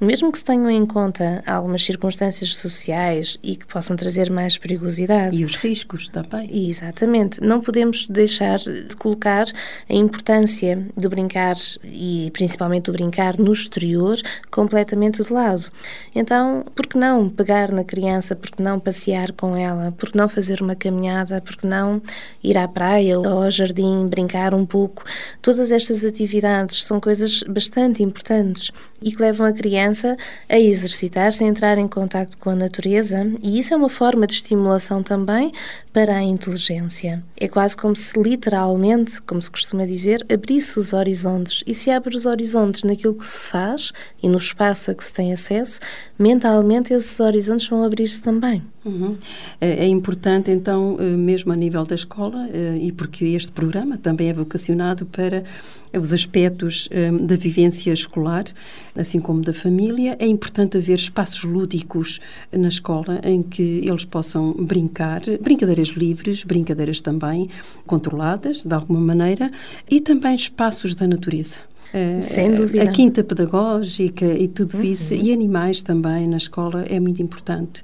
mesmo 0.00 0.32
que 0.32 0.38
se 0.38 0.44
tenham 0.44 0.70
em 0.70 0.86
conta 0.86 1.42
algumas 1.46 1.84
circunstâncias 1.84 2.56
sociais 2.56 3.36
e 3.42 3.54
que 3.54 3.66
possam 3.66 3.96
trazer 3.96 4.30
mais 4.30 4.56
perigosidade. 4.56 5.36
E 5.36 5.44
os 5.44 5.56
riscos 5.56 6.08
também. 6.08 6.68
Exatamente. 6.68 7.40
Não 7.40 7.60
podemos 7.60 8.08
deixar 8.08 8.58
de 8.58 8.96
colocar 8.96 9.46
a 9.88 9.94
importância 9.94 10.86
de 10.96 11.08
brincar 11.08 11.56
e 12.00 12.30
principalmente 12.30 12.84
do 12.84 12.92
brincar 12.92 13.36
no 13.36 13.52
exterior 13.52 14.18
completamente 14.50 15.22
de 15.22 15.30
lado. 15.30 15.70
Então, 16.14 16.64
por 16.74 16.86
que 16.86 16.96
não 16.96 17.28
pegar 17.28 17.70
na 17.70 17.84
criança, 17.84 18.34
por 18.34 18.50
que 18.50 18.62
não 18.62 18.80
passear 18.80 19.32
com 19.32 19.54
ela, 19.54 19.92
por 19.92 20.10
que 20.10 20.16
não 20.16 20.26
fazer 20.26 20.62
uma 20.62 20.74
caminhada, 20.74 21.42
por 21.42 21.56
que 21.56 21.66
não 21.66 22.00
ir 22.42 22.56
à 22.56 22.66
praia 22.66 23.18
ou 23.18 23.26
ao 23.26 23.50
jardim, 23.50 24.06
brincar 24.06 24.54
um 24.54 24.64
pouco? 24.64 25.04
Todas 25.42 25.70
estas 25.70 26.02
atividades 26.02 26.84
são 26.84 26.98
coisas 26.98 27.42
bastante 27.42 28.02
importantes 28.02 28.70
e 29.02 29.12
que 29.12 29.20
levam 29.20 29.46
a 29.46 29.52
criança 29.52 30.16
a 30.48 30.58
exercitar-se, 30.58 31.44
a 31.44 31.46
entrar 31.46 31.76
em 31.76 31.86
contato 31.86 32.38
com 32.38 32.48
a 32.48 32.54
natureza, 32.54 33.30
e 33.42 33.58
isso 33.58 33.74
é 33.74 33.76
uma 33.76 33.90
forma 33.90 34.26
de 34.26 34.34
estimulação 34.34 35.02
também 35.02 35.52
para 35.92 36.16
a 36.16 36.22
inteligência. 36.22 37.22
É 37.36 37.48
quase 37.48 37.76
como 37.76 37.96
se 37.96 38.18
literalmente, 38.18 39.20
como 39.22 39.40
se 39.40 39.50
costuma 39.50 39.84
dizer, 39.84 40.24
abrisse 40.32 40.78
os 40.78 40.92
horizontes. 40.92 41.62
E 41.66 41.74
se 41.74 41.90
abre 41.90 42.16
os 42.16 42.26
horizontes 42.26 42.84
naquilo 42.84 43.14
que 43.14 43.26
se 43.26 43.38
faz 43.38 43.92
e 44.22 44.28
no 44.28 44.38
espaço 44.38 44.90
a 44.90 44.94
que 44.94 45.04
se 45.04 45.12
tem 45.12 45.32
acesso, 45.32 45.80
mentalmente 46.18 46.92
esses 46.92 47.18
horizontes 47.18 47.68
vão 47.68 47.84
abrir-se 47.84 48.22
também. 48.22 48.62
Uhum. 48.82 49.16
É, 49.60 49.84
é, 49.84 49.86
importante, 49.86 50.50
então, 50.50 50.96
eh, 50.98 51.10
mesmo 51.10 51.52
a 51.52 51.56
nível 51.56 51.84
da 51.84 51.94
escola, 51.94 52.48
eh, 52.50 52.78
e 52.80 52.92
porque 52.92 53.26
este 53.26 53.52
programa 53.52 53.98
também 53.98 54.30
é 54.30 54.32
vocacionado 54.32 55.04
para 55.04 55.44
os 55.92 56.14
aspectos 56.14 56.88
eh, 56.90 57.10
da 57.10 57.36
vivência 57.36 57.92
escolar, 57.92 58.44
assim 58.96 59.20
como 59.20 59.42
da 59.42 59.52
família, 59.52 60.16
é 60.18 60.26
importante 60.26 60.78
haver 60.78 60.94
espaços 60.94 61.44
lúdicos 61.44 62.20
na 62.50 62.68
escola 62.68 63.20
em 63.22 63.42
que 63.42 63.84
eles 63.86 64.06
possam 64.06 64.52
brincar, 64.54 65.20
brincadeiras 65.42 65.88
livres, 65.88 66.42
brincadeiras 66.42 67.02
também 67.02 67.50
controladas, 67.86 68.64
de 68.64 68.72
alguma 68.74 69.00
maneira, 69.00 69.50
e 69.90 70.00
também 70.00 70.34
espaços 70.34 70.94
da 70.94 71.06
natureza. 71.06 71.58
Sem 72.20 72.54
dúvida. 72.54 72.84
A 72.84 72.86
quinta 72.88 73.24
pedagógica 73.24 74.26
e 74.26 74.46
tudo 74.46 74.76
uhum. 74.76 74.82
isso, 74.82 75.14
e 75.14 75.32
animais 75.32 75.82
também 75.82 76.28
na 76.28 76.36
escola 76.36 76.82
é 76.82 77.00
muito 77.00 77.20
importante. 77.20 77.82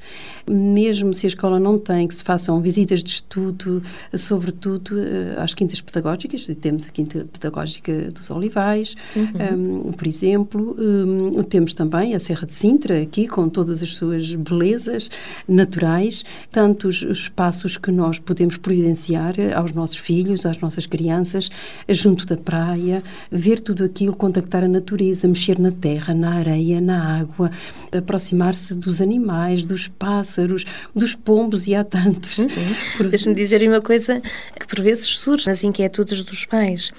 Mesmo 0.48 1.12
se 1.12 1.26
a 1.26 1.28
escola 1.28 1.58
não 1.58 1.76
tem, 1.76 2.06
que 2.06 2.14
se 2.14 2.22
façam 2.22 2.60
visitas 2.60 3.02
de 3.02 3.10
estudo, 3.10 3.82
sobretudo 4.14 4.96
eh, 5.00 5.34
às 5.38 5.52
quintas 5.54 5.80
pedagógicas, 5.80 6.46
temos 6.60 6.86
a 6.86 6.90
quinta 6.90 7.26
pedagógica 7.32 8.12
dos 8.12 8.30
Olivais, 8.30 8.94
uhum. 9.16 9.88
um, 9.88 9.92
por 9.92 10.06
exemplo, 10.06 10.76
um, 10.78 11.42
temos 11.42 11.74
também 11.74 12.14
a 12.14 12.20
Serra 12.20 12.46
de 12.46 12.52
Sintra, 12.52 13.02
aqui 13.02 13.26
com 13.26 13.48
todas 13.48 13.82
as 13.82 13.96
suas 13.96 14.32
belezas 14.34 15.10
naturais, 15.48 16.24
tantos 16.52 17.02
espaços 17.02 17.76
que 17.76 17.90
nós 17.90 18.20
podemos 18.20 18.56
providenciar 18.56 19.34
aos 19.52 19.72
nossos 19.72 19.96
filhos, 19.96 20.46
às 20.46 20.58
nossas 20.58 20.86
crianças, 20.86 21.50
junto 21.88 22.24
da 22.24 22.36
praia, 22.36 23.02
ver 23.32 23.58
tudo 23.58 23.82
aquilo 23.82 23.95
aquilo, 23.96 24.14
contactar 24.14 24.62
a 24.62 24.68
natureza, 24.68 25.26
mexer 25.26 25.58
na 25.58 25.70
terra, 25.72 26.12
na 26.12 26.34
areia, 26.34 26.80
na 26.82 27.18
água, 27.18 27.50
aproximar-se 27.90 28.76
dos 28.76 29.00
animais, 29.00 29.62
dos 29.62 29.88
pássaros, 29.88 30.66
dos 30.94 31.14
pombos, 31.14 31.66
e 31.66 31.74
há 31.74 31.82
tantos. 31.82 32.38
Uhum. 32.38 33.08
Deixa-me 33.08 33.34
dizer 33.34 33.66
uma 33.66 33.80
coisa 33.80 34.20
que 34.58 34.66
por 34.66 34.82
vezes 34.82 35.06
surge 35.06 35.46
nas 35.46 35.64
inquietudes 35.64 36.22
dos 36.22 36.44
pais. 36.44 36.92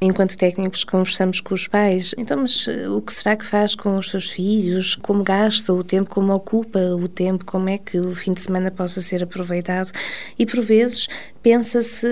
Enquanto 0.00 0.36
técnicos 0.36 0.84
conversamos 0.84 1.40
com 1.40 1.54
os 1.54 1.66
pais, 1.66 2.14
então, 2.16 2.38
mas 2.42 2.68
eh, 2.68 2.88
o 2.88 3.02
que 3.02 3.12
será 3.12 3.34
que 3.34 3.44
faz 3.44 3.74
com 3.74 3.96
os 3.96 4.10
seus 4.10 4.30
filhos? 4.30 4.94
Como 4.94 5.24
gasta 5.24 5.72
o 5.72 5.82
tempo? 5.82 6.08
Como 6.08 6.32
ocupa 6.32 6.78
o 6.78 7.08
tempo? 7.08 7.44
Como 7.44 7.68
é 7.68 7.78
que 7.78 7.98
o 7.98 8.14
fim 8.14 8.32
de 8.32 8.40
semana 8.40 8.70
possa 8.70 9.00
ser 9.00 9.24
aproveitado? 9.24 9.90
E 10.38 10.46
por 10.46 10.60
vezes 10.60 11.08
pensa-se 11.42 12.06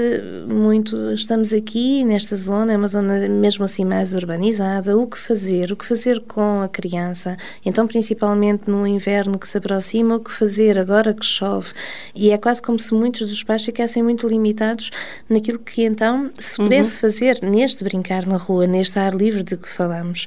muito, 0.49 1.13
estamos 1.13 1.53
aqui 1.53 2.03
nesta 2.05 2.35
zona, 2.35 2.73
é 2.73 2.77
uma 2.77 2.89
zona 2.89 3.29
mesmo 3.29 3.65
assim 3.65 3.85
mais 3.85 4.13
urbanizada, 4.13 4.97
o 4.97 5.07
que 5.07 5.19
fazer? 5.19 5.73
O 5.73 5.77
que 5.77 5.85
fazer 5.85 6.21
com 6.21 6.63
a 6.63 6.69
criança? 6.69 7.37
Então, 7.65 7.87
principalmente 7.87 8.69
no 8.69 8.87
inverno 8.87 9.39
que 9.39 9.49
se 9.49 9.59
aproxima, 9.59 10.17
o 10.17 10.21
que 10.21 10.33
fazer 10.33 10.79
agora 10.79 11.13
que 11.13 11.25
chove? 11.25 11.73
E 12.15 12.31
é 12.31 12.39
quase 12.39 12.63
como 12.63 12.79
se 12.79 12.95
muitos 12.95 13.29
dos 13.29 13.43
pais 13.43 13.65
ficassem 13.65 14.03
muito 14.03 14.27
limitados 14.27 14.91
naquilo 15.29 15.59
que 15.59 15.83
então 15.83 16.31
se 16.39 16.57
pudesse 16.57 16.95
uhum. 16.95 17.01
fazer 17.01 17.39
neste 17.43 17.76
de 17.79 17.85
brincar 17.85 18.27
na 18.27 18.37
rua, 18.37 18.67
neste 18.67 18.99
ar 18.99 19.15
livre 19.15 19.43
de 19.43 19.57
que 19.57 19.69
falamos. 19.69 20.27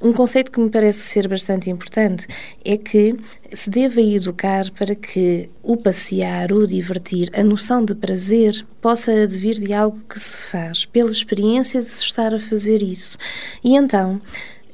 Um 0.00 0.12
conceito 0.12 0.52
que 0.52 0.60
me 0.60 0.70
parece 0.70 1.00
ser 1.00 1.26
bastante 1.26 1.68
importante 1.68 2.24
é 2.64 2.76
que 2.76 3.16
se 3.52 3.68
deve 3.68 4.14
educar 4.14 4.70
para 4.70 4.94
que 4.94 5.50
o 5.60 5.76
passear, 5.76 6.52
o 6.52 6.68
divertir, 6.68 7.28
a 7.32 7.42
noção 7.42 7.84
de 7.84 7.96
prazer 7.96 8.64
possa 8.80 9.10
advir 9.10 9.58
de 9.58 9.72
algo 9.72 9.98
que 10.08 10.20
se 10.20 10.36
faz, 10.36 10.84
pela 10.84 11.10
experiência 11.10 11.80
de 11.80 11.86
se 11.88 12.04
estar 12.04 12.32
a 12.32 12.38
fazer 12.38 12.80
isso. 12.80 13.18
E 13.64 13.74
então, 13.74 14.20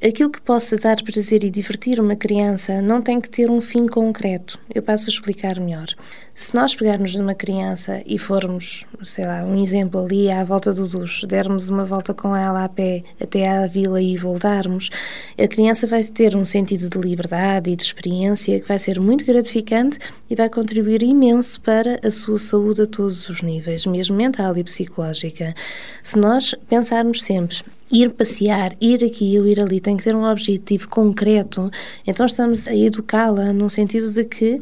aquilo 0.07 0.29
que 0.29 0.43
possa 0.43 0.77
dar 0.77 1.03
prazer 1.03 1.43
e 1.43 1.49
divertir 1.49 1.99
uma 1.99 2.17
criança 2.17 2.83
não 2.83 3.01
tem 3.01 3.19
que 3.19 3.31
ter 3.31 3.51
um 3.51 3.63
fim 3.63 3.87
concreto. 3.87 4.59
Eu 4.75 4.83
passo 4.83 5.07
a 5.07 5.13
explicar 5.13 5.59
melhor. 5.59 5.87
Se 6.37 6.53
nós 6.53 6.75
pegarmos 6.75 7.15
numa 7.15 7.33
criança 7.33 8.03
e 8.05 8.19
formos, 8.19 8.85
sei 9.05 9.25
lá, 9.25 9.45
um 9.45 9.63
exemplo 9.63 10.05
ali 10.05 10.29
à 10.29 10.43
volta 10.43 10.73
do 10.73 10.89
duche, 10.89 11.25
dermos 11.29 11.69
uma 11.69 11.85
volta 11.85 12.13
com 12.13 12.35
ela 12.35 12.65
a 12.65 12.69
pé 12.69 13.05
até 13.21 13.49
à 13.49 13.69
vila 13.69 14.03
e 14.03 14.17
voltarmos, 14.17 14.91
a 15.39 15.47
criança 15.47 15.87
vai 15.87 16.03
ter 16.03 16.35
um 16.35 16.45
sentido 16.45 16.91
de 16.91 16.99
liberdade 16.99 17.71
e 17.71 17.77
de 17.77 17.85
experiência 17.85 18.59
que 18.59 18.67
vai 18.67 18.81
ser 18.81 18.99
muito 18.99 19.25
gratificante 19.25 19.97
e 20.29 20.35
vai 20.35 20.51
contribuir 20.51 21.05
imenso 21.05 21.61
para 21.61 22.01
a 22.03 22.11
sua 22.11 22.41
saúde 22.41 22.83
a 22.83 22.87
todos 22.89 23.29
os 23.29 23.41
níveis, 23.41 23.87
mesmo 23.87 24.17
mental 24.17 24.59
e 24.59 24.65
psicológica. 24.65 25.55
Se 26.03 26.19
nós 26.19 26.53
pensarmos 26.69 27.23
sempre 27.23 27.59
ir 27.93 28.11
passear, 28.11 28.75
ir 28.81 29.05
aqui 29.05 29.39
ou 29.39 29.47
ir 29.47 29.61
ali, 29.61 29.79
tem 29.79 29.97
que 29.97 30.03
ter 30.03 30.17
um 30.17 30.25
objetivo 30.25 30.89
concreto, 30.89 31.71
então 32.05 32.27
estamos 32.27 32.67
a 32.67 32.75
educá-la 32.75 33.53
num 33.53 33.69
sentido 33.69 34.11
de 34.11 34.25
que 34.25 34.59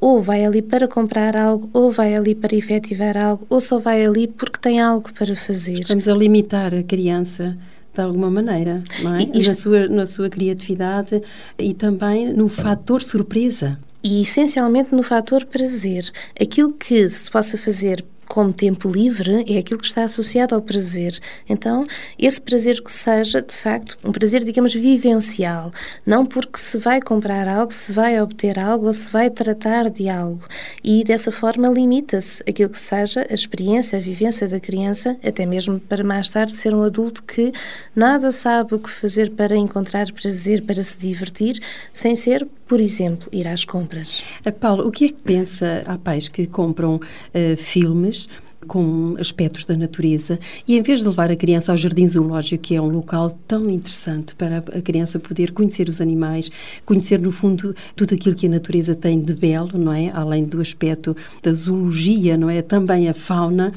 ou 0.00 0.22
vai 0.22 0.44
ali 0.44 0.62
para 0.62 0.86
comprar 0.86 1.36
algo, 1.36 1.68
ou 1.72 1.90
vai 1.90 2.14
ali 2.14 2.34
para 2.34 2.54
efetivar 2.54 3.16
algo, 3.16 3.46
ou 3.48 3.60
só 3.60 3.78
vai 3.78 4.04
ali 4.04 4.26
porque 4.26 4.58
tem 4.58 4.80
algo 4.80 5.12
para 5.12 5.34
fazer. 5.34 5.80
Estamos 5.80 6.08
a 6.08 6.14
limitar 6.14 6.74
a 6.74 6.82
criança 6.82 7.56
de 7.94 8.02
alguma 8.02 8.30
maneira, 8.30 8.82
não 9.02 9.14
é? 9.14 9.22
Isto... 9.22 9.48
Na, 9.48 9.54
sua, 9.54 9.88
na 9.88 10.06
sua 10.06 10.28
criatividade 10.28 11.22
e 11.58 11.72
também 11.72 12.32
no 12.32 12.48
fator 12.48 13.02
surpresa. 13.02 13.78
E 14.02 14.22
essencialmente 14.22 14.94
no 14.94 15.02
fator 15.02 15.44
prazer. 15.46 16.10
Aquilo 16.38 16.72
que 16.72 17.08
se 17.08 17.30
possa 17.30 17.56
fazer 17.56 18.04
como 18.26 18.52
tempo 18.52 18.88
livre 18.88 19.44
é 19.48 19.58
aquilo 19.58 19.80
que 19.80 19.86
está 19.86 20.04
associado 20.04 20.54
ao 20.54 20.60
prazer. 20.60 21.18
Então, 21.48 21.86
esse 22.18 22.40
prazer 22.40 22.82
que 22.82 22.92
seja, 22.92 23.40
de 23.40 23.54
facto, 23.54 23.96
um 24.04 24.12
prazer, 24.12 24.44
digamos, 24.44 24.74
vivencial, 24.74 25.72
não 26.04 26.26
porque 26.26 26.58
se 26.58 26.78
vai 26.78 27.00
comprar 27.00 27.48
algo, 27.48 27.72
se 27.72 27.92
vai 27.92 28.20
obter 28.20 28.58
algo 28.58 28.86
ou 28.86 28.92
se 28.92 29.08
vai 29.08 29.30
tratar 29.30 29.90
de 29.90 30.08
algo. 30.08 30.44
E 30.82 31.04
dessa 31.04 31.30
forma 31.32 31.68
limita-se 31.68 32.42
aquilo 32.48 32.70
que 32.70 32.78
seja 32.78 33.26
a 33.28 33.34
experiência, 33.34 33.98
a 33.98 34.02
vivência 34.02 34.48
da 34.48 34.60
criança, 34.60 35.16
até 35.24 35.46
mesmo 35.46 35.78
para 35.80 36.04
mais 36.04 36.28
tarde 36.30 36.56
ser 36.56 36.74
um 36.74 36.82
adulto 36.82 37.22
que 37.22 37.52
nada 37.94 38.32
sabe 38.32 38.74
o 38.74 38.78
que 38.78 38.90
fazer 38.90 39.30
para 39.30 39.56
encontrar 39.56 40.10
prazer, 40.12 40.62
para 40.62 40.82
se 40.82 40.98
divertir, 40.98 41.60
sem 41.92 42.14
ser 42.14 42.46
por 42.66 42.80
exemplo, 42.80 43.28
ir 43.32 43.46
às 43.46 43.64
compras. 43.64 44.22
Paulo, 44.60 44.86
o 44.86 44.90
que 44.90 45.06
é 45.06 45.08
que 45.08 45.14
pensa? 45.14 45.82
Há 45.86 45.96
pais 45.98 46.28
que 46.28 46.46
compram 46.46 46.96
uh, 46.96 47.56
filmes 47.56 48.26
com 48.66 49.14
aspectos 49.18 49.64
da 49.64 49.76
natureza 49.76 50.38
e 50.66 50.76
em 50.76 50.82
vez 50.82 51.00
de 51.00 51.08
levar 51.08 51.30
a 51.30 51.36
criança 51.36 51.72
ao 51.72 51.78
jardim 51.78 52.06
zoológico, 52.06 52.62
que 52.62 52.74
é 52.74 52.80
um 52.80 52.88
local 52.88 53.38
tão 53.46 53.68
interessante 53.70 54.34
para 54.34 54.58
a 54.58 54.80
criança 54.80 55.18
poder 55.18 55.52
conhecer 55.52 55.88
os 55.88 56.00
animais, 56.00 56.50
conhecer 56.84 57.20
no 57.20 57.30
fundo 57.30 57.74
tudo 57.94 58.14
aquilo 58.14 58.34
que 58.34 58.46
a 58.46 58.50
natureza 58.50 58.94
tem 58.94 59.20
de 59.20 59.34
belo, 59.34 59.78
não 59.78 59.92
é? 59.92 60.10
Além 60.12 60.44
do 60.44 60.60
aspecto 60.60 61.16
da 61.42 61.52
zoologia, 61.52 62.36
não 62.36 62.50
é? 62.50 62.62
Também 62.62 63.08
a 63.08 63.14
fauna. 63.14 63.72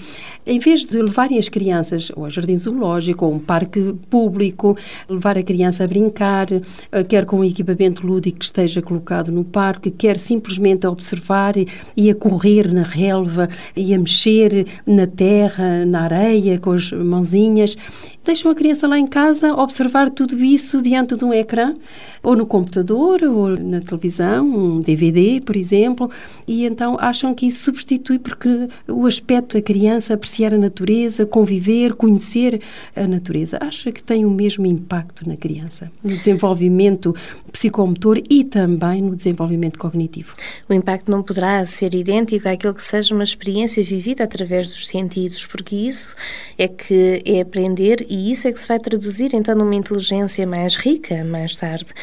Em 0.45 0.59
vez 0.59 0.85
de 0.85 1.01
levarem 1.01 1.37
as 1.37 1.49
crianças 1.49 2.11
ao 2.15 2.29
jardim 2.29 2.55
zoológico 2.55 3.25
ou 3.25 3.33
um 3.33 3.39
parque 3.39 3.93
público, 4.09 4.77
levar 5.07 5.37
a 5.37 5.43
criança 5.43 5.83
a 5.83 5.87
brincar, 5.87 6.47
eh, 6.51 7.03
quer 7.03 7.25
com 7.25 7.39
um 7.39 7.43
equipamento 7.43 8.05
lúdico 8.05 8.39
que 8.39 8.45
esteja 8.45 8.81
colocado 8.81 9.31
no 9.31 9.43
parque, 9.43 9.91
quer 9.91 10.17
simplesmente 10.17 10.85
a 10.85 10.89
observar 10.89 11.53
e 11.95 12.09
a 12.09 12.15
correr 12.15 12.71
na 12.71 12.83
relva 12.83 13.47
e 13.75 13.93
a 13.93 13.97
mexer 13.97 14.65
na 14.85 15.07
terra, 15.07 15.85
na 15.85 16.01
areia, 16.01 16.59
com 16.59 16.71
as 16.71 16.91
mãozinhas. 16.91 17.75
Deixam 18.23 18.51
a 18.51 18.55
criança 18.55 18.87
lá 18.87 18.99
em 18.99 19.07
casa 19.07 19.53
observar 19.55 20.09
tudo 20.09 20.43
isso 20.43 20.81
diante 20.81 21.15
de 21.15 21.25
um 21.25 21.33
ecrã, 21.33 21.73
ou 22.21 22.35
no 22.35 22.45
computador, 22.45 23.23
ou 23.23 23.49
na 23.57 23.79
televisão, 23.79 24.45
um 24.47 24.81
DVD, 24.81 25.41
por 25.43 25.55
exemplo, 25.55 26.11
e 26.47 26.65
então 26.65 26.97
acham 26.99 27.33
que 27.33 27.47
isso 27.47 27.63
substitui 27.63 28.19
porque 28.19 28.67
o 28.87 29.05
aspecto 29.05 29.57
da 29.57 29.61
criança 29.61 30.13
apreciar 30.13 30.53
a 30.53 30.57
natureza, 30.57 31.25
conviver, 31.25 31.93
conhecer 31.93 32.61
a 32.95 33.07
natureza, 33.07 33.57
acha 33.61 33.91
que 33.91 34.03
tem 34.03 34.25
o 34.25 34.29
mesmo 34.29 34.65
impacto 34.65 35.27
na 35.27 35.37
criança, 35.37 35.91
no 36.03 36.15
desenvolvimento 36.15 37.15
psicomotor 37.51 38.21
e 38.29 38.43
também 38.43 39.01
no 39.01 39.15
desenvolvimento 39.15 39.77
cognitivo. 39.79 40.33
O 40.67 40.73
impacto 40.73 41.09
não 41.09 41.23
poderá 41.23 41.65
ser 41.65 41.93
idêntico 41.93 42.47
àquilo 42.47 42.73
que 42.73 42.83
seja 42.83 43.15
uma 43.15 43.23
experiência 43.23 43.83
vivida 43.83 44.23
através 44.23 44.58
dos 44.67 44.87
sentidos, 44.87 45.45
porque 45.45 45.75
isso 45.75 46.15
é 46.57 46.67
que 46.67 47.21
é 47.25 47.41
aprender 47.41 48.05
e 48.09 48.31
isso 48.31 48.47
é 48.47 48.51
que 48.51 48.59
se 48.59 48.67
vai 48.67 48.79
traduzir 48.79 49.33
então 49.33 49.55
numa 49.55 49.75
inteligência 49.75 50.45
mais 50.45 50.75
rica 50.75 51.23
mais 51.23 51.55
tarde. 51.55 51.93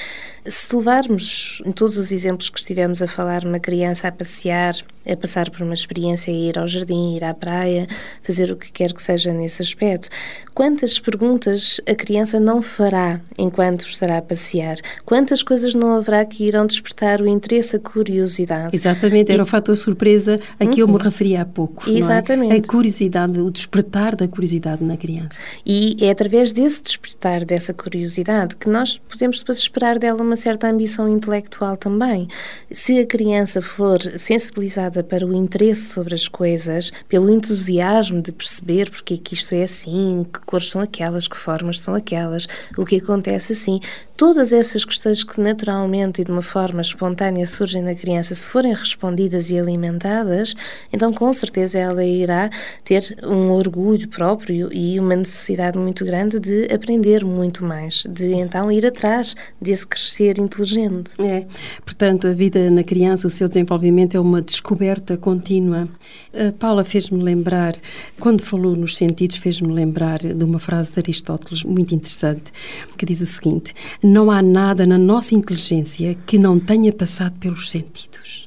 Se 0.49 0.75
levarmos 0.77 1.61
todos 1.75 1.97
os 1.97 2.13
exemplos 2.13 2.49
que 2.49 2.59
estivemos 2.59 3.03
a 3.03 3.09
falar, 3.09 3.45
uma 3.45 3.59
criança 3.59 4.09
a 4.09 4.13
passear, 4.13 4.77
a 5.11 5.17
passar 5.17 5.51
por 5.51 5.63
uma 5.63 5.75
experiência, 5.75 6.31
ir 6.31 6.59
ao 6.59 6.67
jardim, 6.67 7.17
ir 7.17 7.25
à 7.25 7.35
praia, 7.35 7.87
fazer 8.23 8.51
o 8.53 8.57
que 8.57 8.71
quer 8.71 8.93
que 8.93 9.03
seja 9.03 9.33
nesse 9.33 9.63
aspecto, 9.63 10.09
quantas 10.55 10.99
perguntas 10.99 11.81
a 11.89 11.95
criança 11.95 12.39
não 12.39 12.63
fará 12.63 13.21
enquanto 13.39 13.87
estará 13.87 14.19
a 14.19 14.23
passear? 14.23 14.77
Quantas 15.05 15.43
coisas 15.43 15.75
não 15.75 15.97
haverá 15.97 16.25
que 16.25 16.45
irão 16.45 16.67
despertar 16.67 17.21
o 17.21 17.27
interesse, 17.27 17.77
a 17.77 17.79
curiosidade? 17.79 18.75
Exatamente, 18.75 19.33
era 19.33 19.41
e... 19.41 19.43
o 19.43 19.47
fator 19.47 19.77
surpresa 19.77 20.37
a 20.59 20.67
que 20.67 20.83
uhum. 20.83 20.89
eu 20.89 20.89
me 20.89 20.95
uhum. 20.95 21.01
referi 21.01 21.37
há 21.37 21.45
pouco. 21.45 21.89
É? 21.89 21.99
Exatamente. 21.99 22.55
É? 22.55 22.59
A 22.59 22.63
curiosidade, 22.63 23.41
o 23.41 23.51
despertar 23.51 24.15
da 24.15 24.29
curiosidade 24.29 24.85
na 24.85 24.97
criança. 24.97 25.37
E 25.65 25.97
é 26.01 26.11
através 26.11 26.53
desse 26.53 26.83
despertar, 26.83 27.45
dessa 27.45 27.73
curiosidade, 27.73 28.57
que 28.57 28.69
nós 28.69 28.99
podemos 28.99 29.39
depois 29.39 29.59
esperar 29.59 29.99
dela 29.99 30.23
uma 30.23 30.36
uma 30.37 30.43
certa 30.43 30.69
ambição 30.69 31.09
intelectual 31.09 31.79
também. 31.79 32.29
Se 32.71 32.99
a 32.99 33.07
criança 33.07 33.63
for 33.63 33.99
sensibilizada 34.19 35.03
para 35.03 35.27
o 35.27 35.33
interesse 35.33 35.89
sobre 35.89 36.15
as 36.15 36.29
coisas, 36.29 36.93
pelo 37.09 37.31
entusiasmo 37.31 38.21
de 38.21 38.31
perceber 38.31 38.91
porque 38.91 39.15
é 39.15 39.17
que 39.17 39.33
isto 39.33 39.55
é 39.55 39.63
assim, 39.63 40.27
que 40.31 40.41
cores 40.41 40.69
são 40.69 40.83
aquelas, 40.83 41.27
que 41.27 41.37
formas 41.37 41.81
são 41.81 41.95
aquelas, 41.95 42.47
o 42.77 42.85
que 42.85 42.97
acontece 42.97 43.55
assim, 43.55 43.81
todas 44.17 44.53
essas 44.53 44.85
questões 44.85 45.23
que 45.23 45.41
naturalmente 45.41 46.21
e 46.21 46.25
de 46.25 46.31
uma 46.31 46.43
forma 46.43 46.81
espontânea 46.81 47.47
surgem 47.47 47.83
na 47.83 47.95
criança, 47.95 48.35
se 48.35 48.47
forem 48.47 48.73
respondidas 48.73 49.51
e 49.51 49.59
alimentadas, 49.59 50.55
então 50.93 51.13
com 51.13 51.33
certeza 51.33 51.79
ela 51.79 52.05
irá 52.05 52.51
ter 52.83 53.17
um 53.23 53.51
orgulho 53.51 54.09
próprio 54.09 54.73
e 54.73 54.99
uma 54.99 55.17
necessidade 55.17 55.79
muito 55.79 56.05
grande 56.05 56.41
de 56.41 56.67
aprender 56.73 57.25
muito 57.25 57.65
mais, 57.65 58.05
de 58.09 58.33
então 58.35 58.73
ir 58.73 58.87
atrás 58.87 59.35
desse 59.61 59.87
crescer 59.87 60.26
inteligente. 60.39 61.13
É, 61.19 61.47
portanto, 61.85 62.27
a 62.27 62.33
vida 62.33 62.71
na 62.71 62.83
criança, 62.83 63.27
o 63.27 63.31
seu 63.31 63.49
desenvolvimento 63.49 64.17
é 64.17 64.21
uma 64.21 64.43
descoberta 64.43 65.17
contínua. 65.17 65.89
A 66.35 66.53
Paula 66.53 66.85
fez-me 66.85 67.23
lembrar, 67.23 67.77
quando 68.19 68.43
falou 68.43 68.75
nos 68.77 68.97
sentidos, 68.97 69.37
fez-me 69.37 69.73
lembrar 69.73 70.19
de 70.19 70.45
uma 70.45 70.59
frase 70.59 70.93
de 70.93 70.99
Aristóteles 70.99 71.63
muito 71.63 71.95
interessante, 71.95 72.53
que 72.97 73.07
diz 73.07 73.21
o 73.21 73.27
seguinte: 73.27 73.75
não 74.03 74.31
há 74.31 74.43
nada 74.43 74.87
na 74.87 74.99
nossa 74.99 75.35
inteligência 75.35 76.17
que 76.27 76.39
não 76.39 76.59
tenha 76.59 76.93
passado 76.93 77.39
pelos 77.39 77.71
sentidos. 77.71 78.47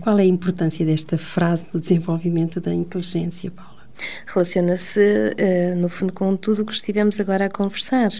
Qual 0.00 0.18
é 0.18 0.22
a 0.22 0.26
importância 0.26 0.84
desta 0.86 1.18
frase 1.18 1.66
no 1.72 1.80
desenvolvimento 1.80 2.60
da 2.60 2.72
inteligência, 2.72 3.50
Paula? 3.50 3.78
Relaciona-se, 4.26 5.00
uh, 5.00 5.76
no 5.76 5.88
fundo, 5.88 6.12
com 6.12 6.36
tudo 6.36 6.62
o 6.62 6.66
que 6.66 6.72
estivemos 6.72 7.18
agora 7.18 7.46
a 7.46 7.50
conversar. 7.50 8.10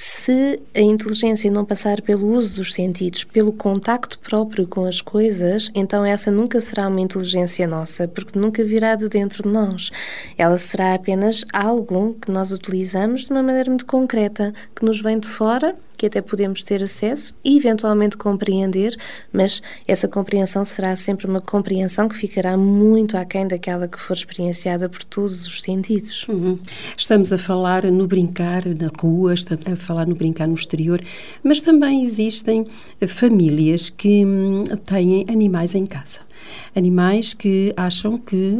Se 0.00 0.60
a 0.76 0.80
inteligência 0.80 1.50
não 1.50 1.64
passar 1.64 2.00
pelo 2.02 2.28
uso 2.28 2.54
dos 2.54 2.72
sentidos, 2.72 3.24
pelo 3.24 3.52
contacto 3.52 4.16
próprio 4.20 4.64
com 4.64 4.84
as 4.84 5.00
coisas, 5.00 5.68
então 5.74 6.04
essa 6.04 6.30
nunca 6.30 6.60
será 6.60 6.86
uma 6.86 7.00
inteligência 7.00 7.66
nossa, 7.66 8.06
porque 8.06 8.38
nunca 8.38 8.62
virá 8.62 8.94
de 8.94 9.08
dentro 9.08 9.42
de 9.42 9.48
nós. 9.48 9.90
Ela 10.36 10.56
será 10.56 10.94
apenas 10.94 11.44
algo 11.52 12.16
que 12.22 12.30
nós 12.30 12.52
utilizamos 12.52 13.22
de 13.22 13.32
uma 13.32 13.42
maneira 13.42 13.70
muito 13.70 13.86
concreta, 13.86 14.54
que 14.72 14.84
nos 14.84 15.00
vem 15.00 15.18
de 15.18 15.26
fora 15.26 15.74
que 15.98 16.06
até 16.06 16.22
podemos 16.22 16.62
ter 16.62 16.82
acesso 16.82 17.34
e 17.44 17.58
eventualmente 17.58 18.16
compreender, 18.16 18.96
mas 19.32 19.60
essa 19.86 20.06
compreensão 20.06 20.64
será 20.64 20.94
sempre 20.94 21.26
uma 21.26 21.40
compreensão 21.40 22.08
que 22.08 22.14
ficará 22.14 22.56
muito 22.56 23.16
aquém 23.16 23.46
daquela 23.46 23.88
que 23.88 24.00
for 24.00 24.14
experienciada 24.14 24.88
por 24.88 25.02
todos 25.02 25.44
os 25.46 25.60
sentidos. 25.60 26.26
Uhum. 26.28 26.58
Estamos 26.96 27.32
a 27.32 27.36
falar 27.36 27.84
no 27.84 28.06
brincar 28.06 28.64
na 28.64 28.90
rua, 28.98 29.34
estamos 29.34 29.66
a 29.66 29.74
falar 29.74 30.06
no 30.06 30.14
brincar 30.14 30.46
no 30.46 30.54
exterior, 30.54 31.02
mas 31.42 31.60
também 31.60 32.04
existem 32.04 32.64
famílias 33.08 33.90
que 33.90 34.24
hum, 34.24 34.64
têm 34.86 35.26
animais 35.28 35.74
em 35.74 35.84
casa 35.84 36.27
animais 36.74 37.34
que 37.34 37.72
acham 37.76 38.18
que 38.18 38.56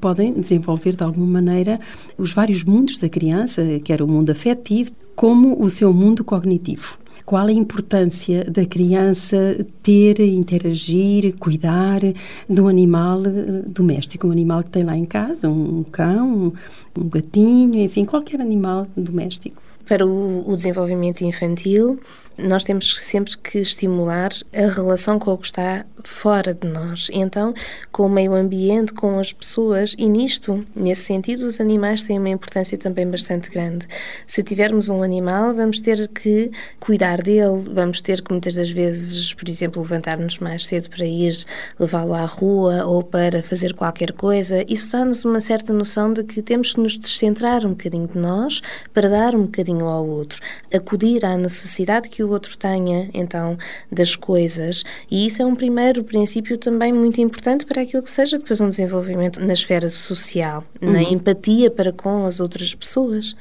podem 0.00 0.32
desenvolver 0.32 0.96
de 0.96 1.04
alguma 1.04 1.26
maneira 1.26 1.80
os 2.18 2.32
vários 2.32 2.64
mundos 2.64 2.98
da 2.98 3.08
criança, 3.08 3.62
quer 3.84 4.02
o 4.02 4.08
mundo 4.08 4.30
afetivo, 4.30 4.92
como 5.14 5.62
o 5.62 5.70
seu 5.70 5.92
mundo 5.92 6.24
cognitivo. 6.24 6.98
Qual 7.24 7.46
a 7.46 7.52
importância 7.52 8.44
da 8.50 8.66
criança 8.66 9.64
ter, 9.80 10.18
interagir, 10.20 11.36
cuidar 11.38 12.00
de 12.00 12.60
um 12.60 12.66
animal 12.66 13.22
eh, 13.24 13.62
doméstico, 13.66 14.26
um 14.26 14.32
animal 14.32 14.64
que 14.64 14.70
tem 14.70 14.82
lá 14.82 14.96
em 14.96 15.04
casa, 15.04 15.48
um 15.48 15.84
cão, 15.84 16.52
um 16.98 17.08
gatinho, 17.08 17.80
enfim, 17.80 18.04
qualquer 18.04 18.40
animal 18.40 18.88
doméstico? 18.96 19.62
Para 19.92 20.06
o, 20.06 20.50
o 20.50 20.56
desenvolvimento 20.56 21.20
infantil, 21.22 22.00
nós 22.38 22.64
temos 22.64 22.98
sempre 22.98 23.36
que 23.36 23.58
estimular 23.58 24.30
a 24.50 24.66
relação 24.66 25.18
com 25.18 25.32
o 25.32 25.36
que 25.36 25.44
está 25.44 25.84
fora 26.02 26.54
de 26.54 26.66
nós. 26.66 27.08
Então, 27.12 27.52
com 27.90 28.06
o 28.06 28.08
meio 28.08 28.32
ambiente, 28.34 28.94
com 28.94 29.18
as 29.18 29.34
pessoas, 29.34 29.94
e 29.98 30.08
nisto, 30.08 30.64
nesse 30.74 31.02
sentido, 31.02 31.46
os 31.46 31.60
animais 31.60 32.04
têm 32.04 32.18
uma 32.18 32.30
importância 32.30 32.78
também 32.78 33.06
bastante 33.06 33.50
grande. 33.50 33.86
Se 34.26 34.42
tivermos 34.42 34.88
um 34.88 35.02
animal, 35.02 35.52
vamos 35.52 35.78
ter 35.80 36.08
que 36.08 36.50
cuidar 36.80 37.20
dele, 37.20 37.68
vamos 37.70 38.00
ter 38.00 38.22
que 38.22 38.32
muitas 38.32 38.54
das 38.54 38.70
vezes, 38.70 39.34
por 39.34 39.46
exemplo, 39.46 39.82
levantar-nos 39.82 40.38
mais 40.38 40.66
cedo 40.66 40.88
para 40.88 41.04
ir 41.04 41.44
levá-lo 41.78 42.14
à 42.14 42.24
rua 42.24 42.86
ou 42.86 43.02
para 43.02 43.42
fazer 43.42 43.74
qualquer 43.74 44.12
coisa. 44.12 44.64
Isso 44.66 44.90
dá-nos 44.90 45.24
uma 45.24 45.40
certa 45.40 45.72
noção 45.72 46.12
de 46.12 46.24
que 46.24 46.40
temos 46.40 46.72
que 46.72 46.80
nos 46.80 46.96
descentrar 46.96 47.66
um 47.66 47.70
bocadinho 47.70 48.08
de 48.08 48.18
nós 48.18 48.62
para 48.94 49.08
dar 49.08 49.34
um 49.34 49.42
bocadinho 49.42 49.81
ao 49.88 50.06
outro, 50.06 50.40
acudir 50.72 51.24
à 51.24 51.36
necessidade 51.36 52.08
que 52.08 52.22
o 52.22 52.30
outro 52.30 52.56
tenha, 52.56 53.10
então, 53.12 53.56
das 53.90 54.16
coisas. 54.16 54.84
E 55.10 55.26
isso 55.26 55.42
é 55.42 55.46
um 55.46 55.54
primeiro 55.54 56.04
princípio 56.04 56.58
também 56.58 56.92
muito 56.92 57.20
importante 57.20 57.66
para 57.66 57.82
aquilo 57.82 58.02
que 58.02 58.10
seja 58.10 58.38
depois 58.38 58.60
um 58.60 58.70
desenvolvimento 58.70 59.40
na 59.40 59.52
esfera 59.52 59.88
social, 59.88 60.64
uhum. 60.80 60.92
na 60.92 61.02
empatia 61.02 61.70
para 61.70 61.92
com 61.92 62.24
as 62.24 62.40
outras 62.40 62.74
pessoas. 62.74 63.34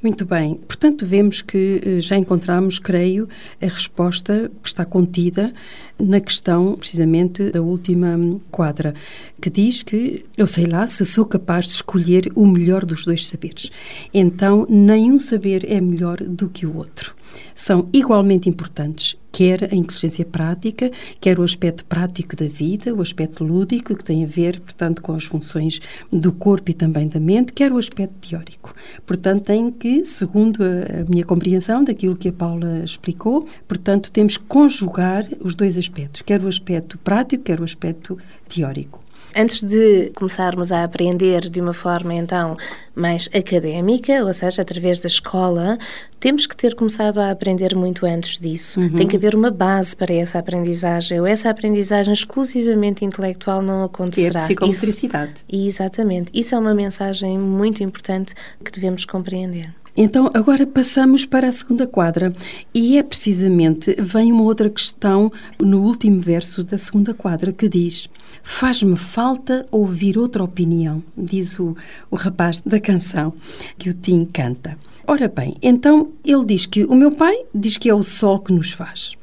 Muito 0.00 0.24
bem. 0.24 0.54
Portanto, 0.54 1.04
vemos 1.04 1.42
que 1.42 1.80
eh, 1.84 2.00
já 2.00 2.16
encontramos, 2.16 2.78
creio, 2.78 3.28
a 3.60 3.66
resposta 3.66 4.48
que 4.62 4.68
está 4.68 4.84
contida 4.84 5.52
na 5.98 6.20
questão, 6.20 6.76
precisamente, 6.76 7.50
da 7.50 7.60
última 7.60 8.18
quadra, 8.50 8.94
que 9.40 9.50
diz 9.50 9.82
que 9.82 10.24
eu 10.36 10.46
sei 10.46 10.66
lá 10.66 10.86
se 10.86 11.04
sou 11.04 11.24
capaz 11.24 11.66
de 11.66 11.72
escolher 11.72 12.30
o 12.34 12.46
melhor 12.46 12.84
dos 12.84 13.04
dois 13.04 13.26
saberes. 13.26 13.70
Então, 14.12 14.66
nenhum 14.68 15.18
saber 15.18 15.64
é 15.70 15.80
melhor 15.80 16.18
do 16.18 16.48
que 16.48 16.66
o 16.66 16.76
outro 16.76 17.18
são 17.58 17.88
igualmente 17.92 18.48
importantes, 18.48 19.16
quer 19.32 19.72
a 19.72 19.74
inteligência 19.74 20.24
prática, 20.24 20.90
quer 21.20 21.40
o 21.40 21.42
aspecto 21.42 21.84
prático 21.84 22.36
da 22.36 22.46
vida, 22.46 22.94
o 22.94 23.02
aspecto 23.02 23.42
lúdico, 23.42 23.96
que 23.96 24.04
tem 24.04 24.24
a 24.24 24.26
ver, 24.26 24.60
portanto, 24.60 25.02
com 25.02 25.12
as 25.12 25.24
funções 25.24 25.80
do 26.10 26.32
corpo 26.32 26.70
e 26.70 26.74
também 26.74 27.08
da 27.08 27.18
mente, 27.18 27.52
quer 27.52 27.72
o 27.72 27.78
aspecto 27.78 28.14
teórico. 28.28 28.72
Portanto, 29.04 29.42
tem 29.42 29.72
que, 29.72 30.04
segundo 30.04 30.62
a, 30.62 31.04
minha 31.10 31.24
compreensão 31.24 31.82
daquilo 31.82 32.16
que 32.16 32.28
a 32.28 32.32
Paula 32.32 32.82
explicou, 32.84 33.46
portanto, 33.66 34.10
temos 34.12 34.36
que 34.36 34.44
conjugar 34.44 35.28
os 35.40 35.56
dois 35.56 35.76
aspectos, 35.76 35.87
quer 36.24 36.42
o 36.42 36.48
aspecto 36.48 36.98
prático, 36.98 37.44
quer 37.44 37.60
o 37.60 37.64
aspecto 37.64 38.18
teórico. 38.48 39.02
Antes 39.36 39.62
de 39.62 40.10
começarmos 40.14 40.72
a 40.72 40.82
aprender 40.82 41.50
de 41.50 41.60
uma 41.60 41.74
forma 41.74 42.14
então 42.14 42.56
mais 42.94 43.28
académica, 43.32 44.24
ou 44.24 44.32
seja, 44.32 44.62
através 44.62 45.00
da 45.00 45.06
escola, 45.06 45.78
temos 46.18 46.46
que 46.46 46.56
ter 46.56 46.74
começado 46.74 47.18
a 47.18 47.30
aprender 47.30 47.76
muito 47.76 48.06
antes 48.06 48.38
disso. 48.38 48.80
Uhum. 48.80 48.90
Tem 48.90 49.06
que 49.06 49.16
haver 49.16 49.34
uma 49.34 49.50
base 49.50 49.94
para 49.94 50.12
essa 50.12 50.38
aprendizagem, 50.38 51.20
ou 51.20 51.26
essa 51.26 51.50
aprendizagem 51.50 52.12
exclusivamente 52.12 53.04
intelectual 53.04 53.62
não 53.62 53.84
acontecerá. 53.84 54.32
Que 54.32 54.36
é 54.38 54.40
a 54.40 54.44
psicomotricidade. 54.46 55.32
Isso, 55.48 55.82
exatamente. 55.82 56.30
Isso 56.34 56.54
é 56.54 56.58
uma 56.58 56.74
mensagem 56.74 57.38
muito 57.38 57.82
importante 57.82 58.34
que 58.64 58.72
devemos 58.72 59.04
compreender. 59.04 59.72
Então, 60.00 60.30
agora 60.32 60.64
passamos 60.64 61.26
para 61.26 61.48
a 61.48 61.52
segunda 61.52 61.84
quadra 61.84 62.32
e 62.72 62.96
é 62.96 63.02
precisamente, 63.02 63.96
vem 63.98 64.30
uma 64.30 64.44
outra 64.44 64.70
questão 64.70 65.32
no 65.60 65.82
último 65.82 66.20
verso 66.20 66.62
da 66.62 66.78
segunda 66.78 67.12
quadra 67.12 67.52
que 67.52 67.68
diz 67.68 68.08
Faz-me 68.40 68.94
falta 68.94 69.66
ouvir 69.72 70.16
outra 70.16 70.44
opinião, 70.44 71.02
diz 71.16 71.58
o, 71.58 71.76
o 72.12 72.14
rapaz 72.14 72.60
da 72.60 72.78
canção 72.78 73.34
que 73.76 73.90
o 73.90 73.92
Tim 73.92 74.24
canta. 74.24 74.78
Ora 75.04 75.26
bem, 75.26 75.56
então 75.60 76.10
ele 76.24 76.44
diz 76.44 76.64
que 76.64 76.84
o 76.84 76.94
meu 76.94 77.10
pai 77.10 77.34
diz 77.52 77.76
que 77.76 77.90
é 77.90 77.94
o 77.94 78.04
sol 78.04 78.38
que 78.38 78.52
nos 78.52 78.70
faz. 78.70 79.14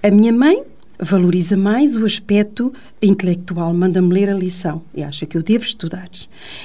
A 0.00 0.12
minha 0.12 0.32
mãe 0.32 0.62
valoriza 1.00 1.56
mais 1.56 1.96
o 1.96 2.04
aspecto 2.04 2.72
intelectual, 3.02 3.72
manda-me 3.72 4.12
ler 4.12 4.28
a 4.28 4.34
lição 4.34 4.82
e 4.94 5.02
acha 5.02 5.24
que 5.24 5.36
eu 5.36 5.42
devo 5.42 5.64
estudar. 5.64 6.08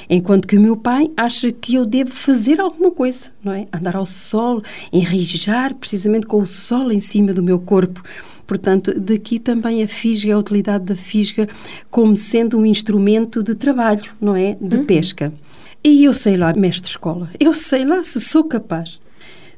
Enquanto 0.10 0.48
que 0.48 0.58
o 0.58 0.62
meu 0.62 0.76
pai 0.76 1.10
acha 1.16 1.52
que 1.52 1.76
eu 1.76 1.86
devo 1.86 2.12
fazer 2.12 2.60
alguma 2.60 2.92
coisa, 2.92 3.28
não 3.44 3.54
é? 3.54 3.68
Andar 3.72 3.96
ao 3.96 4.06
sol, 4.06 4.62
enrijar 4.92 5.74
precisamente 5.76 6.26
com 6.26 6.42
o 6.42 6.48
sol 6.48 6.92
em 6.92 7.00
cima 7.00 7.34
do 7.34 7.42
meu 7.42 7.60
corpo. 7.60 8.04
Portanto, 8.46 8.94
daqui 9.00 9.40
também 9.40 9.82
a 9.82 9.88
fisga, 9.88 10.36
a 10.36 10.38
utilidade 10.38 10.84
da 10.84 10.96
fisga 10.96 11.48
como 11.90 12.16
sendo 12.16 12.60
um 12.60 12.66
instrumento 12.66 13.42
de 13.42 13.56
trabalho, 13.56 14.14
não 14.22 14.36
é? 14.36 14.58
De 14.60 14.78
uhum. 14.78 14.86
pesca. 14.86 15.34
E 15.84 16.04
eu 16.04 16.14
sei 16.14 16.36
lá, 16.36 16.54
mestre 16.54 16.90
escola, 16.90 17.30
eu 17.40 17.54
sei 17.54 17.86
lá 17.86 18.04
se 18.04 18.20
sou 18.20 18.44
capaz 18.44 19.00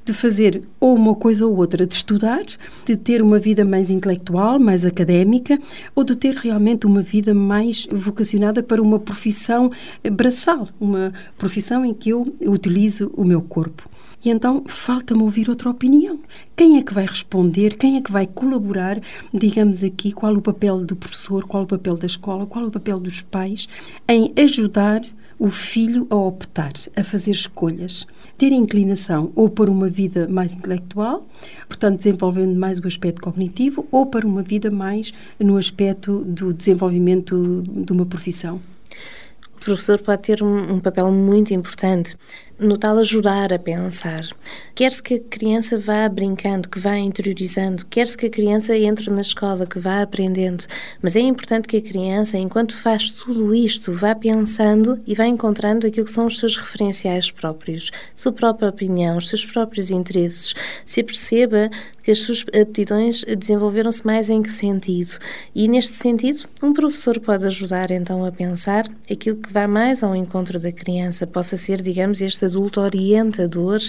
de 0.08 0.13
fazer 0.13 0.62
ou 0.80 0.96
uma 0.96 1.13
coisa 1.13 1.46
ou 1.46 1.56
outra, 1.56 1.86
de 1.86 1.93
estudar, 1.93 2.43
de 2.86 2.96
ter 2.96 3.22
uma 3.22 3.39
vida 3.39 3.65
mais 3.65 3.89
intelectual, 3.89 4.58
mais 4.58 4.86
académica, 4.86 5.60
ou 5.93 6.04
de 6.04 6.15
ter 6.15 6.36
realmente 6.36 6.88
uma 6.88 7.02
vida 7.02 7.34
mais 7.34 7.88
vocacionada 7.91 8.63
para 8.63 8.82
uma 8.82 9.00
profissão 9.00 9.70
braçal, 10.13 10.70
uma 10.80 11.13
profissão 11.38 11.84
em 11.84 11.93
que 11.93 12.12
eu 12.12 12.34
utilizo 12.41 13.12
o 13.15 13.26
meu 13.26 13.41
corpo. 13.41 13.89
E 14.24 14.30
então 14.30 14.63
falta-me 14.65 15.22
ouvir 15.22 15.50
outra 15.50 15.70
opinião. 15.70 16.20
Quem 16.56 16.78
é 16.78 16.82
que 16.82 16.93
vai 16.93 17.06
responder? 17.06 17.78
Quem 17.78 17.98
é 17.98 18.02
que 18.02 18.12
vai 18.12 18.26
colaborar? 18.26 19.00
Digamos 19.34 19.84
aqui 19.84 20.12
qual 20.12 20.34
o 20.34 20.41
papel 20.41 20.84
do 20.84 20.96
professor, 20.96 21.46
qual 21.46 21.63
o 21.63 21.67
papel 21.67 21.96
da 21.96 22.08
escola, 22.08 22.46
qual 22.46 22.65
o 22.65 22.72
papel 22.72 22.98
dos 22.98 23.22
pais 23.22 23.67
em 24.08 24.34
ajudar 24.38 25.02
o 25.39 25.50
filho 25.50 26.08
a 26.10 26.15
optar, 26.15 26.73
a 26.95 27.04
fazer 27.04 27.32
escolhas, 27.32 28.08
ter 28.38 28.52
inclinação 28.52 29.32
ou 29.36 29.50
para 29.50 29.69
uma 29.69 29.89
vida 29.89 30.28
mais 30.28 30.54
intelectual, 30.54 31.28
portanto 31.67 31.97
desenvolvendo 31.97 32.58
mais 32.60 32.80
o 32.80 32.88
aspecto 32.88 33.21
cognitivo, 33.21 33.88
ou 33.91 34.06
para 34.06 34.26
uma 34.26 34.41
vida 34.41 34.71
mais 34.71 35.13
no 35.39 35.58
aspecto 35.58 36.19
do 36.19 36.54
desenvolvimento 36.54 37.62
de 37.63 37.91
uma 37.91 38.06
profissão. 38.06 38.60
O 39.56 39.60
professor 39.60 40.00
pode 40.00 40.21
ter 40.21 40.41
um, 40.41 40.76
um 40.76 40.80
papel 40.80 41.12
muito 41.12 41.54
importante 41.54 42.15
no 42.60 42.78
tal 42.78 42.98
ajudar 42.98 43.54
a 43.54 43.60
pensar. 43.60 44.26
Quer-se 44.74 45.02
que 45.02 45.15
a 45.15 45.20
criança 45.20 45.78
vá 45.78 46.08
brincando, 46.10 46.70
que 46.70 46.80
vá 46.80 46.98
interiorizando, 46.98 47.86
quer-se 47.86 48.17
que 48.17 48.26
a 48.26 48.30
criança 48.30 48.78
entre 48.78 49.10
na 49.12 49.22
escola, 49.22 49.65
que 49.65 49.80
vá 49.80 50.02
aprendendo, 50.02 50.65
mas 51.02 51.15
é 51.15 51.20
importante 51.20 51.67
que 51.67 51.78
a 51.78 51.82
criança, 51.82 52.38
enquanto 52.38 52.76
faz 52.76 53.12
tudo 53.12 53.54
isto, 53.54 53.91
vá 53.91 54.15
pensando 54.15 55.00
e 55.06 55.13
vá 55.13 55.26
encontrando 55.26 55.86
aquilo 55.86 56.06
que 56.06 56.12
são 56.12 56.26
os 56.26 56.39
seus 56.39 56.58
referenciais 56.58 57.30
próprios, 57.32 57.91
sua 58.15 58.32
própria 58.32 58.70
opinião, 58.70 59.17
os 59.17 59.30
seus 59.30 59.46
próprios 59.46 59.91
interesses, 59.91 60.54
se 60.86 61.04
perceba 61.04 61.70
que 62.08 62.12
as 62.12 62.20
suas 62.20 62.46
aptidões 62.58 63.26
desenvolveram-se 63.38 64.06
mais 64.06 64.30
em 64.30 64.41
que 64.41 64.50
sentido. 64.50 65.17
E 65.54 65.67
neste 65.67 65.93
sentido, 65.93 66.46
um 66.63 66.72
professor 66.72 67.20
pode 67.20 67.46
ajudar 67.46 67.91
então 67.91 68.24
a 68.24 68.32
pensar 68.32 68.86
aquilo 69.12 69.36
que 69.36 69.52
vá 69.52 69.67
mais 69.67 70.02
ao 70.02 70.15
encontro 70.15 70.58
da 70.58 70.72
criança, 70.72 71.28
possa 71.28 71.58
ser, 71.58 71.82
digamos, 71.82 72.22
este 72.22 72.47
adulto 72.48 72.82
orientador 72.82 73.80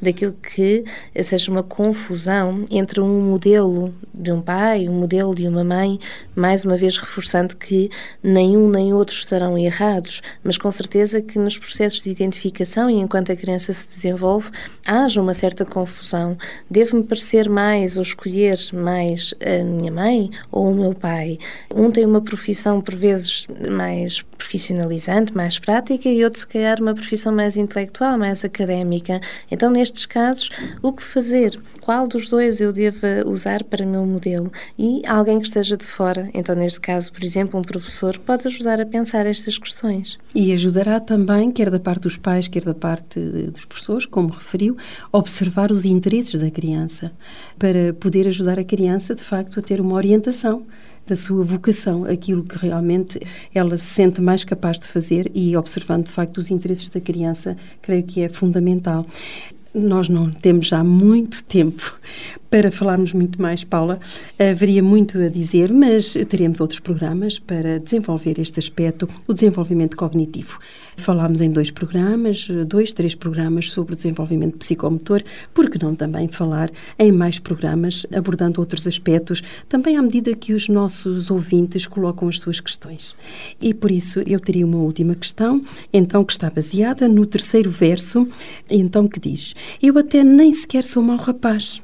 daquilo 0.00 0.32
que 0.32 0.84
seja 1.22 1.50
uma 1.50 1.62
confusão 1.62 2.64
entre 2.70 3.00
um 3.00 3.20
modelo 3.20 3.94
de 4.12 4.32
um 4.32 4.40
pai, 4.40 4.88
um 4.88 4.92
modelo 4.92 5.34
de 5.34 5.46
uma 5.46 5.64
mãe, 5.64 5.98
mais 6.34 6.64
uma 6.64 6.76
vez 6.76 6.96
reforçando 6.96 7.56
que 7.56 7.90
nenhum 8.22 8.68
nem 8.68 8.92
outro 8.92 9.14
estarão 9.14 9.58
errados, 9.58 10.22
mas 10.42 10.56
com 10.56 10.70
certeza 10.70 11.20
que 11.20 11.38
nos 11.38 11.58
processos 11.58 12.02
de 12.02 12.10
identificação 12.10 12.88
e 12.88 12.94
enquanto 12.94 13.32
a 13.32 13.36
criança 13.36 13.72
se 13.72 13.88
desenvolve, 13.88 14.50
haja 14.86 15.20
uma 15.20 15.34
certa 15.34 15.64
confusão. 15.64 16.36
Deve-me 16.70 17.02
parecer 17.02 17.48
mais 17.48 17.96
ou 17.96 18.02
escolher 18.02 18.58
mais 18.72 19.34
a 19.44 19.62
minha 19.64 19.92
mãe 19.92 20.30
ou 20.50 20.70
o 20.70 20.74
meu 20.74 20.94
pai? 20.94 21.38
Um 21.74 21.90
tem 21.90 22.06
uma 22.06 22.20
profissão 22.20 22.80
por 22.80 22.94
vezes 22.94 23.46
mais 23.70 24.24
profissionalizante, 24.44 25.34
mais 25.34 25.58
prática 25.58 26.08
e 26.08 26.22
outro 26.22 26.38
se 26.38 26.46
calhar 26.46 26.80
uma 26.80 26.94
profissão 26.94 27.32
mais 27.32 27.56
intelectual 27.56 28.18
mais 28.18 28.44
académica. 28.44 29.20
Então, 29.50 29.70
nestes 29.70 30.04
casos, 30.04 30.50
o 30.82 30.92
que 30.92 31.02
fazer? 31.02 31.58
Qual 31.80 32.06
dos 32.06 32.28
dois 32.28 32.60
eu 32.60 32.72
devo 32.72 32.98
usar 33.26 33.64
para 33.64 33.84
o 33.84 33.88
meu 33.88 34.04
modelo? 34.04 34.52
E 34.78 35.02
alguém 35.06 35.40
que 35.40 35.46
esteja 35.46 35.76
de 35.76 35.84
fora, 35.84 36.28
então, 36.34 36.54
neste 36.54 36.80
caso, 36.80 37.10
por 37.10 37.24
exemplo, 37.24 37.58
um 37.58 37.62
professor, 37.62 38.18
pode 38.18 38.46
ajudar 38.46 38.80
a 38.80 38.86
pensar 38.86 39.26
estas 39.26 39.56
questões. 39.58 40.18
E 40.34 40.52
ajudará 40.52 41.00
também, 41.00 41.50
quer 41.50 41.70
da 41.70 41.80
parte 41.80 42.02
dos 42.02 42.16
pais, 42.16 42.46
quer 42.46 42.64
da 42.64 42.74
parte 42.74 43.18
dos 43.18 43.64
professores, 43.64 44.04
como 44.04 44.28
referiu, 44.28 44.76
observar 45.10 45.72
os 45.72 45.86
interesses 45.86 46.34
da 46.34 46.50
criança, 46.50 47.12
para 47.58 47.94
poder 47.94 48.28
ajudar 48.28 48.58
a 48.58 48.64
criança, 48.64 49.14
de 49.14 49.22
facto, 49.22 49.58
a 49.58 49.62
ter 49.62 49.80
uma 49.80 49.94
orientação 49.94 50.66
da 51.06 51.16
sua 51.16 51.44
vocação, 51.44 52.04
aquilo 52.04 52.42
que 52.42 52.56
realmente 52.56 53.20
ela 53.54 53.76
se 53.76 53.86
sente 53.86 54.20
mais 54.20 54.44
capaz 54.44 54.78
de 54.78 54.88
fazer 54.88 55.30
e 55.34 55.56
observando 55.56 56.04
de 56.04 56.10
facto 56.10 56.38
os 56.38 56.50
interesses 56.50 56.88
da 56.88 57.00
criança, 57.00 57.56
creio 57.82 58.02
que 58.02 58.20
é 58.22 58.28
fundamental. 58.28 59.06
Nós 59.74 60.08
não 60.08 60.30
temos 60.30 60.68
já 60.68 60.84
muito 60.84 61.42
tempo 61.44 61.98
para 62.54 62.70
falarmos 62.70 63.12
muito 63.12 63.42
mais, 63.42 63.64
Paula. 63.64 63.98
Haveria 64.38 64.80
muito 64.80 65.18
a 65.18 65.28
dizer, 65.28 65.72
mas 65.72 66.14
teremos 66.28 66.60
outros 66.60 66.78
programas 66.78 67.36
para 67.36 67.80
desenvolver 67.80 68.38
este 68.38 68.60
aspecto, 68.60 69.08
o 69.26 69.34
desenvolvimento 69.34 69.96
cognitivo. 69.96 70.60
Falámos 70.96 71.40
em 71.40 71.50
dois 71.50 71.72
programas, 71.72 72.46
dois, 72.68 72.92
três 72.92 73.12
programas 73.12 73.72
sobre 73.72 73.94
o 73.94 73.96
desenvolvimento 73.96 74.56
psicomotor, 74.56 75.24
por 75.52 75.68
que 75.68 75.82
não 75.82 75.96
também 75.96 76.28
falar 76.28 76.70
em 76.96 77.10
mais 77.10 77.40
programas 77.40 78.06
abordando 78.14 78.60
outros 78.60 78.86
aspectos, 78.86 79.42
também 79.68 79.96
à 79.96 80.02
medida 80.02 80.32
que 80.32 80.54
os 80.54 80.68
nossos 80.68 81.32
ouvintes 81.32 81.88
colocam 81.88 82.28
as 82.28 82.38
suas 82.38 82.60
questões. 82.60 83.16
E 83.60 83.74
por 83.74 83.90
isso 83.90 84.20
eu 84.28 84.38
teria 84.38 84.64
uma 84.64 84.78
última 84.78 85.16
questão, 85.16 85.60
então 85.92 86.24
que 86.24 86.32
está 86.32 86.48
baseada 86.48 87.08
no 87.08 87.26
terceiro 87.26 87.68
verso, 87.68 88.28
então 88.70 89.08
que 89.08 89.18
diz: 89.18 89.56
Eu 89.82 89.98
até 89.98 90.22
nem 90.22 90.54
sequer 90.54 90.84
sou 90.84 91.02
mau 91.02 91.16
rapaz. 91.16 91.82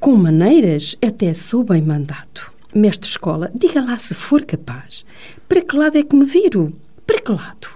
Com 0.00 0.14
maneiras 0.14 0.96
até 1.04 1.34
sou 1.34 1.64
bem 1.64 1.82
mandado. 1.82 2.52
Mestre 2.72 3.10
escola, 3.10 3.50
diga 3.52 3.80
lá 3.80 3.98
se 3.98 4.14
for 4.14 4.44
capaz. 4.44 5.04
Para 5.48 5.60
que 5.60 5.76
lado 5.76 5.98
é 5.98 6.04
que 6.04 6.14
me 6.14 6.24
viro? 6.24 6.72
Para 7.04 7.20
que 7.20 7.32
lado? 7.32 7.68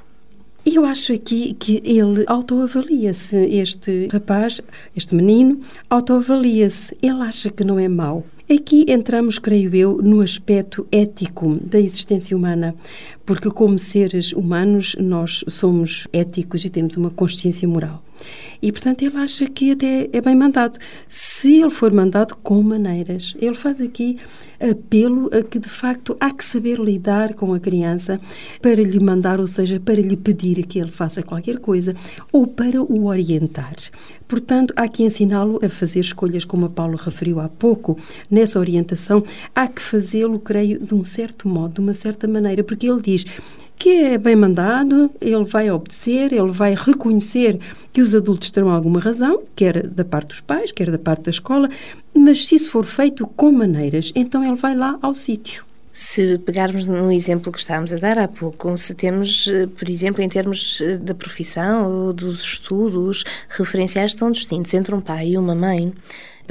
Eu 0.65 0.85
acho 0.85 1.13
aqui 1.13 1.55
que 1.55 1.83
ele 1.85 2.23
autoavalia-se, 2.29 3.37
este 3.37 4.07
rapaz, 4.13 4.61
este 4.97 5.17
menino, 5.17 5.61
autoavalia-se. 5.91 6.97
Ele 7.03 7.23
acha 7.23 7.51
que 7.51 7.65
não 7.65 7.77
é 7.77 7.89
mau. 7.89 8.25
Aqui 8.49 8.85
entramos, 8.87 9.41
creio 9.41 9.75
eu, 9.75 9.99
no 10.01 10.21
aspecto 10.21 10.87
ético 10.93 11.59
da 11.61 11.81
existência 11.81 12.37
humana, 12.37 12.73
porque, 13.27 13.51
como 13.51 13.81
seres 13.81 14.33
humanos, 14.33 14.95
nós 15.01 15.45
somos 15.49 16.07
éticos 16.13 16.65
e 16.65 16.71
temos 16.71 16.97
uma 16.97 17.11
consciência 17.11 17.67
moral. 17.67 18.01
E, 18.61 18.71
portanto, 18.71 19.03
ele 19.03 19.17
acha 19.17 19.47
que 19.47 19.73
até 19.73 20.09
é 20.13 20.21
bem 20.21 20.35
mandado. 20.35 20.79
Se 21.09 21.61
ele 21.61 21.71
for 21.71 21.93
mandado 21.93 22.37
com 22.37 22.63
maneiras, 22.63 23.35
ele 23.41 23.55
faz 23.55 23.81
aqui 23.81 24.19
apelo 24.61 25.29
a 25.37 25.43
que, 25.43 25.59
de 25.59 25.69
facto, 25.69 26.17
há 26.21 26.31
que 26.31 26.45
saber 26.45 26.79
lidar 26.79 27.35
com 27.35 27.53
a 27.53 27.59
criança 27.59 28.21
para 28.61 28.81
lhe 28.81 29.01
mandar, 29.01 29.41
ou 29.41 29.49
seja, 29.49 29.81
para 29.81 30.01
lhe 30.01 30.17
pedir 30.17 30.65
que 30.67 30.79
ele 30.79 30.91
faça 30.91 31.23
qualquer 31.23 31.59
coisa 31.59 31.97
ou 32.33 32.47
para 32.47 32.81
o 32.81 33.07
orientar. 33.07 33.75
Portanto, 34.29 34.73
há 34.77 34.89
que 34.89 35.03
ensiná-lo 35.03 35.61
a 35.63 35.69
fazer 35.69 36.01
escolhas, 36.01 36.45
como 36.45 36.67
a 36.67 36.71
Paulo 36.71 36.97
referiu 36.97 37.41
há 37.41 37.49
pouco. 37.49 37.99
Nessa 38.31 38.59
orientação, 38.59 39.25
há 39.55 39.67
que 39.67 39.83
fazê-lo, 39.83 40.39
creio, 40.39 40.79
de 40.79 40.95
um 40.95 41.05
certo 41.05 41.49
modo, 41.49 41.75
de 41.75 41.81
uma 41.81 41.95
certa 41.95 42.29
maneira, 42.29 42.63
porque 42.63 42.89
ele 42.89 43.03
diz 43.03 43.25
que 43.83 43.91
é 43.91 44.17
bem 44.17 44.37
mandado, 44.37 45.11
ele 45.21 45.43
vai 45.43 45.69
obedecer, 45.69 46.33
ele 46.33 46.53
vai 46.53 46.73
reconhecer 46.73 47.59
que 47.93 48.01
os 48.01 48.15
adultos 48.15 48.49
terão 48.49 48.71
alguma 48.71 49.01
razão, 49.01 49.43
quer 49.57 49.85
da 49.89 50.05
parte 50.05 50.29
dos 50.29 50.41
pais, 50.41 50.71
quer 50.71 50.89
da 50.89 50.99
parte 50.99 51.25
da 51.25 51.33
escola, 51.33 51.69
mas 52.15 52.47
se 52.47 52.55
isso 52.55 52.71
for 52.71 52.85
feito 52.85 53.27
com 53.27 53.51
maneiras, 53.51 54.13
então 54.15 54.45
ele 54.45 54.55
vai 54.55 54.77
lá 54.77 54.97
ao 55.03 55.17
sítio. 55.17 55.65
Se 55.93 56.39
pegarmos 56.39 56.87
no 56.87 57.11
exemplo 57.11 57.51
que 57.51 57.59
estávamos 57.59 57.93
a 57.93 57.97
dar 57.97 58.19
há 58.19 58.29
pouco, 58.29 58.79
se 58.79 58.95
temos, 58.95 59.49
eh, 59.49 59.67
por 59.67 59.91
exemplo, 59.91 60.23
em 60.23 60.29
termos 60.29 60.81
eh, 60.81 60.97
da 60.99 61.13
profissão 61.13 62.07
ou 62.07 62.13
dos 62.13 62.41
estudos, 62.41 63.25
referenciais 63.49 64.15
tão 64.15 64.31
distintos 64.31 64.73
entre 64.75 64.95
um 64.95 65.01
pai 65.01 65.31
e 65.31 65.37
uma 65.37 65.57
mãe, 65.57 65.93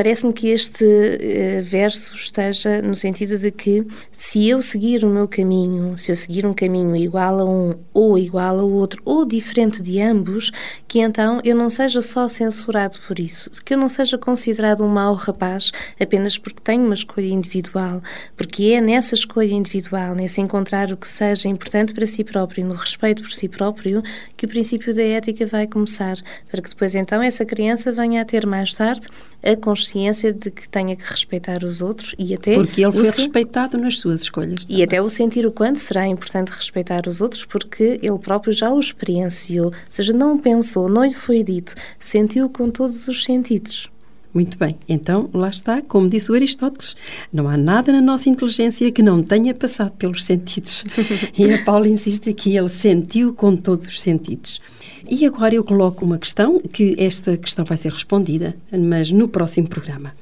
Parece-me 0.02 0.34
que 0.34 0.48
este 0.48 0.84
uh, 0.84 1.62
verso 1.62 2.16
esteja 2.16 2.82
no 2.82 2.96
sentido 2.96 3.38
de 3.38 3.52
que 3.52 3.86
se 4.12 4.50
eu 4.50 4.60
seguir 4.60 5.06
o 5.06 5.08
meu 5.08 5.28
caminho, 5.28 5.96
se 5.96 6.12
eu 6.12 6.16
seguir 6.16 6.44
um 6.44 6.56
caminho 6.56 6.96
igual 6.96 7.40
a 7.40 7.46
um 7.46 7.76
ou 7.94 8.18
igual 8.18 8.58
ao 8.58 8.68
outro 8.68 9.00
ou 9.06 9.24
diferente 9.24 9.80
de 9.80 10.02
ambos, 10.02 10.50
que 10.88 11.02
então 11.02 11.40
eu 11.44 11.56
não 11.56 11.70
seja 11.70 12.02
só 12.02 12.28
censurado 12.28 12.98
por 13.06 13.20
isso, 13.20 13.52
que 13.64 13.76
eu 13.76 13.78
não 13.78 13.88
seja 13.88 14.18
considerado 14.18 14.84
um 14.84 14.88
mau 14.88 15.14
rapaz 15.14 15.72
apenas 16.00 16.36
porque 16.36 16.62
tenho 16.64 16.84
uma 16.84 16.96
escolha 16.96 17.28
individual, 17.28 18.02
porque 18.36 18.72
é 18.74 18.82
nessa 18.82 19.14
escolha 19.14 19.54
individual, 19.54 20.16
nesse 20.16 20.42
encontrar 20.42 20.92
o 20.92 20.98
que 20.98 21.08
seja 21.08 21.48
importante 21.48 21.94
para 21.94 22.08
si 22.08 22.24
próprio, 22.24 22.66
no 22.66 22.74
respeito 22.74 23.22
por 23.22 23.32
si 23.32 23.48
próprio, 23.48 24.02
que 24.36 24.48
o 24.48 24.50
princípio 24.50 24.96
da 24.96 25.04
ética 25.04 25.46
vai 25.46 25.68
começar, 25.68 26.18
para 26.50 26.60
que 26.60 26.70
depois 26.70 26.96
então 26.96 27.22
essa 27.22 27.46
criança 27.46 27.92
venha 27.92 28.24
a 28.24 28.26
ter 28.26 28.48
mais 28.48 28.74
tarde 28.74 29.08
a 29.44 29.56
consciência 29.56 29.91
de 30.34 30.52
que 30.52 30.68
tenha 30.70 30.96
que 30.96 31.04
respeitar 31.04 31.64
os 31.64 31.82
outros 31.82 32.16
e 32.18 32.34
até. 32.34 32.56
Porque 32.56 32.84
ele 32.84 32.92
foi 32.92 33.04
respeitado 33.04 33.78
nas 33.78 34.00
suas 34.00 34.22
escolhas. 34.22 34.66
Também. 34.66 34.78
E 34.78 34.84
até 34.84 35.02
o 35.02 35.10
sentir 35.10 35.46
o 35.46 35.52
quanto 35.52 35.80
será 35.80 36.08
importante 36.08 36.50
respeitar 36.50 37.08
os 37.08 37.22
outros, 37.22 37.46
porque 37.46 38.00
ele 38.02 38.20
próprio 38.20 38.54
já 38.54 38.72
o 38.72 38.80
experienciou, 38.80 39.68
ou 39.68 39.74
seja, 39.90 40.14
não 40.14 40.38
pensou, 40.38 40.88
não 40.90 41.04
lhe 41.04 41.14
foi 41.14 41.44
dito, 41.44 41.76
sentiu 42.00 42.50
com 42.50 42.70
todos 42.70 43.08
os 43.08 43.24
sentidos. 43.24 43.90
Muito 44.34 44.58
bem, 44.58 44.78
então 44.88 45.30
lá 45.34 45.50
está, 45.50 45.82
como 45.82 46.08
disse 46.08 46.32
o 46.32 46.36
Aristóteles, 46.36 46.96
não 47.34 47.50
há 47.50 47.58
nada 47.58 47.92
na 47.92 48.00
nossa 48.00 48.30
inteligência 48.30 48.90
que 48.90 49.04
não 49.04 49.22
tenha 49.22 49.54
passado 49.54 49.92
pelos 49.92 50.24
sentidos. 50.24 50.86
e 51.38 51.54
a 51.54 51.62
Paula 51.66 51.90
insiste 51.90 52.30
aqui, 52.30 52.56
ele 52.56 52.70
sentiu 52.70 53.34
com 53.34 53.58
todos 53.58 53.88
os 53.88 54.00
sentidos. 54.00 54.62
E 55.10 55.26
agora 55.26 55.56
eu 55.56 55.64
coloco 55.64 56.06
uma 56.06 56.18
questão, 56.18 56.60
que 56.60 56.96
esta 56.98 57.38
questão 57.38 57.66
vai 57.66 57.78
ser 57.78 57.92
respondida, 57.92 58.56
mas 58.72 59.12
no 59.12 59.28
próximo 59.28 59.68
programa. 59.68 60.14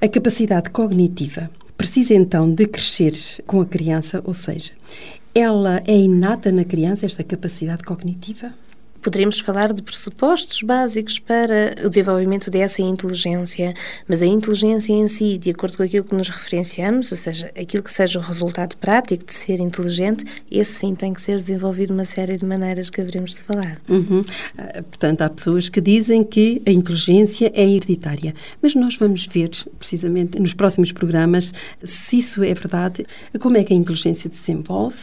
A 0.00 0.08
capacidade 0.08 0.70
cognitiva 0.70 1.50
precisa 1.76 2.14
então 2.14 2.50
de 2.50 2.66
crescer 2.66 3.14
com 3.46 3.60
a 3.60 3.66
criança, 3.66 4.22
ou 4.24 4.34
seja, 4.34 4.72
ela 5.34 5.82
é 5.86 5.96
inata 5.96 6.50
na 6.50 6.64
criança, 6.64 7.06
esta 7.06 7.22
capacidade 7.22 7.82
cognitiva? 7.82 8.54
Poderíamos 9.06 9.38
falar 9.38 9.72
de 9.72 9.84
pressupostos 9.84 10.62
básicos 10.62 11.20
para 11.20 11.76
o 11.84 11.88
desenvolvimento 11.88 12.50
dessa 12.50 12.82
inteligência, 12.82 13.72
mas 14.08 14.20
a 14.20 14.26
inteligência 14.26 14.92
em 14.92 15.06
si, 15.06 15.38
de 15.38 15.50
acordo 15.50 15.76
com 15.76 15.84
aquilo 15.84 16.02
que 16.02 16.12
nos 16.12 16.28
referenciamos, 16.28 17.12
ou 17.12 17.16
seja, 17.16 17.48
aquilo 17.56 17.84
que 17.84 17.92
seja 17.92 18.18
o 18.18 18.22
resultado 18.22 18.76
prático 18.78 19.24
de 19.24 19.32
ser 19.32 19.60
inteligente, 19.60 20.24
esse 20.50 20.72
sim 20.72 20.92
tem 20.92 21.12
que 21.12 21.22
ser 21.22 21.36
desenvolvido 21.36 21.86
de 21.86 21.92
uma 21.92 22.04
série 22.04 22.36
de 22.36 22.44
maneiras 22.44 22.90
que 22.90 23.00
haveremos 23.00 23.30
de 23.30 23.44
falar. 23.44 23.80
Uhum. 23.88 24.22
Ah, 24.58 24.82
portanto, 24.82 25.22
há 25.22 25.30
pessoas 25.30 25.68
que 25.68 25.80
dizem 25.80 26.24
que 26.24 26.60
a 26.66 26.72
inteligência 26.72 27.52
é 27.54 27.64
hereditária, 27.64 28.34
mas 28.60 28.74
nós 28.74 28.96
vamos 28.96 29.24
ver, 29.26 29.50
precisamente 29.78 30.40
nos 30.40 30.52
próximos 30.52 30.90
programas, 30.90 31.52
se 31.84 32.18
isso 32.18 32.42
é 32.42 32.52
verdade, 32.52 33.06
como 33.38 33.56
é 33.56 33.62
que 33.62 33.72
a 33.72 33.76
inteligência 33.76 34.28
se 34.28 34.46
desenvolve, 34.46 34.98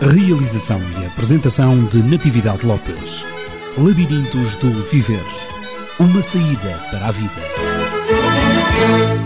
Realização 0.00 0.80
e 1.00 1.06
apresentação 1.06 1.86
de 1.86 2.02
Natividade 2.02 2.66
Lopes. 2.66 3.24
Labirintos 3.78 4.54
do 4.56 4.70
Viver. 4.82 5.24
Uma 5.98 6.22
saída 6.22 6.78
para 6.90 7.06
a 7.06 7.10
vida. 7.10 9.25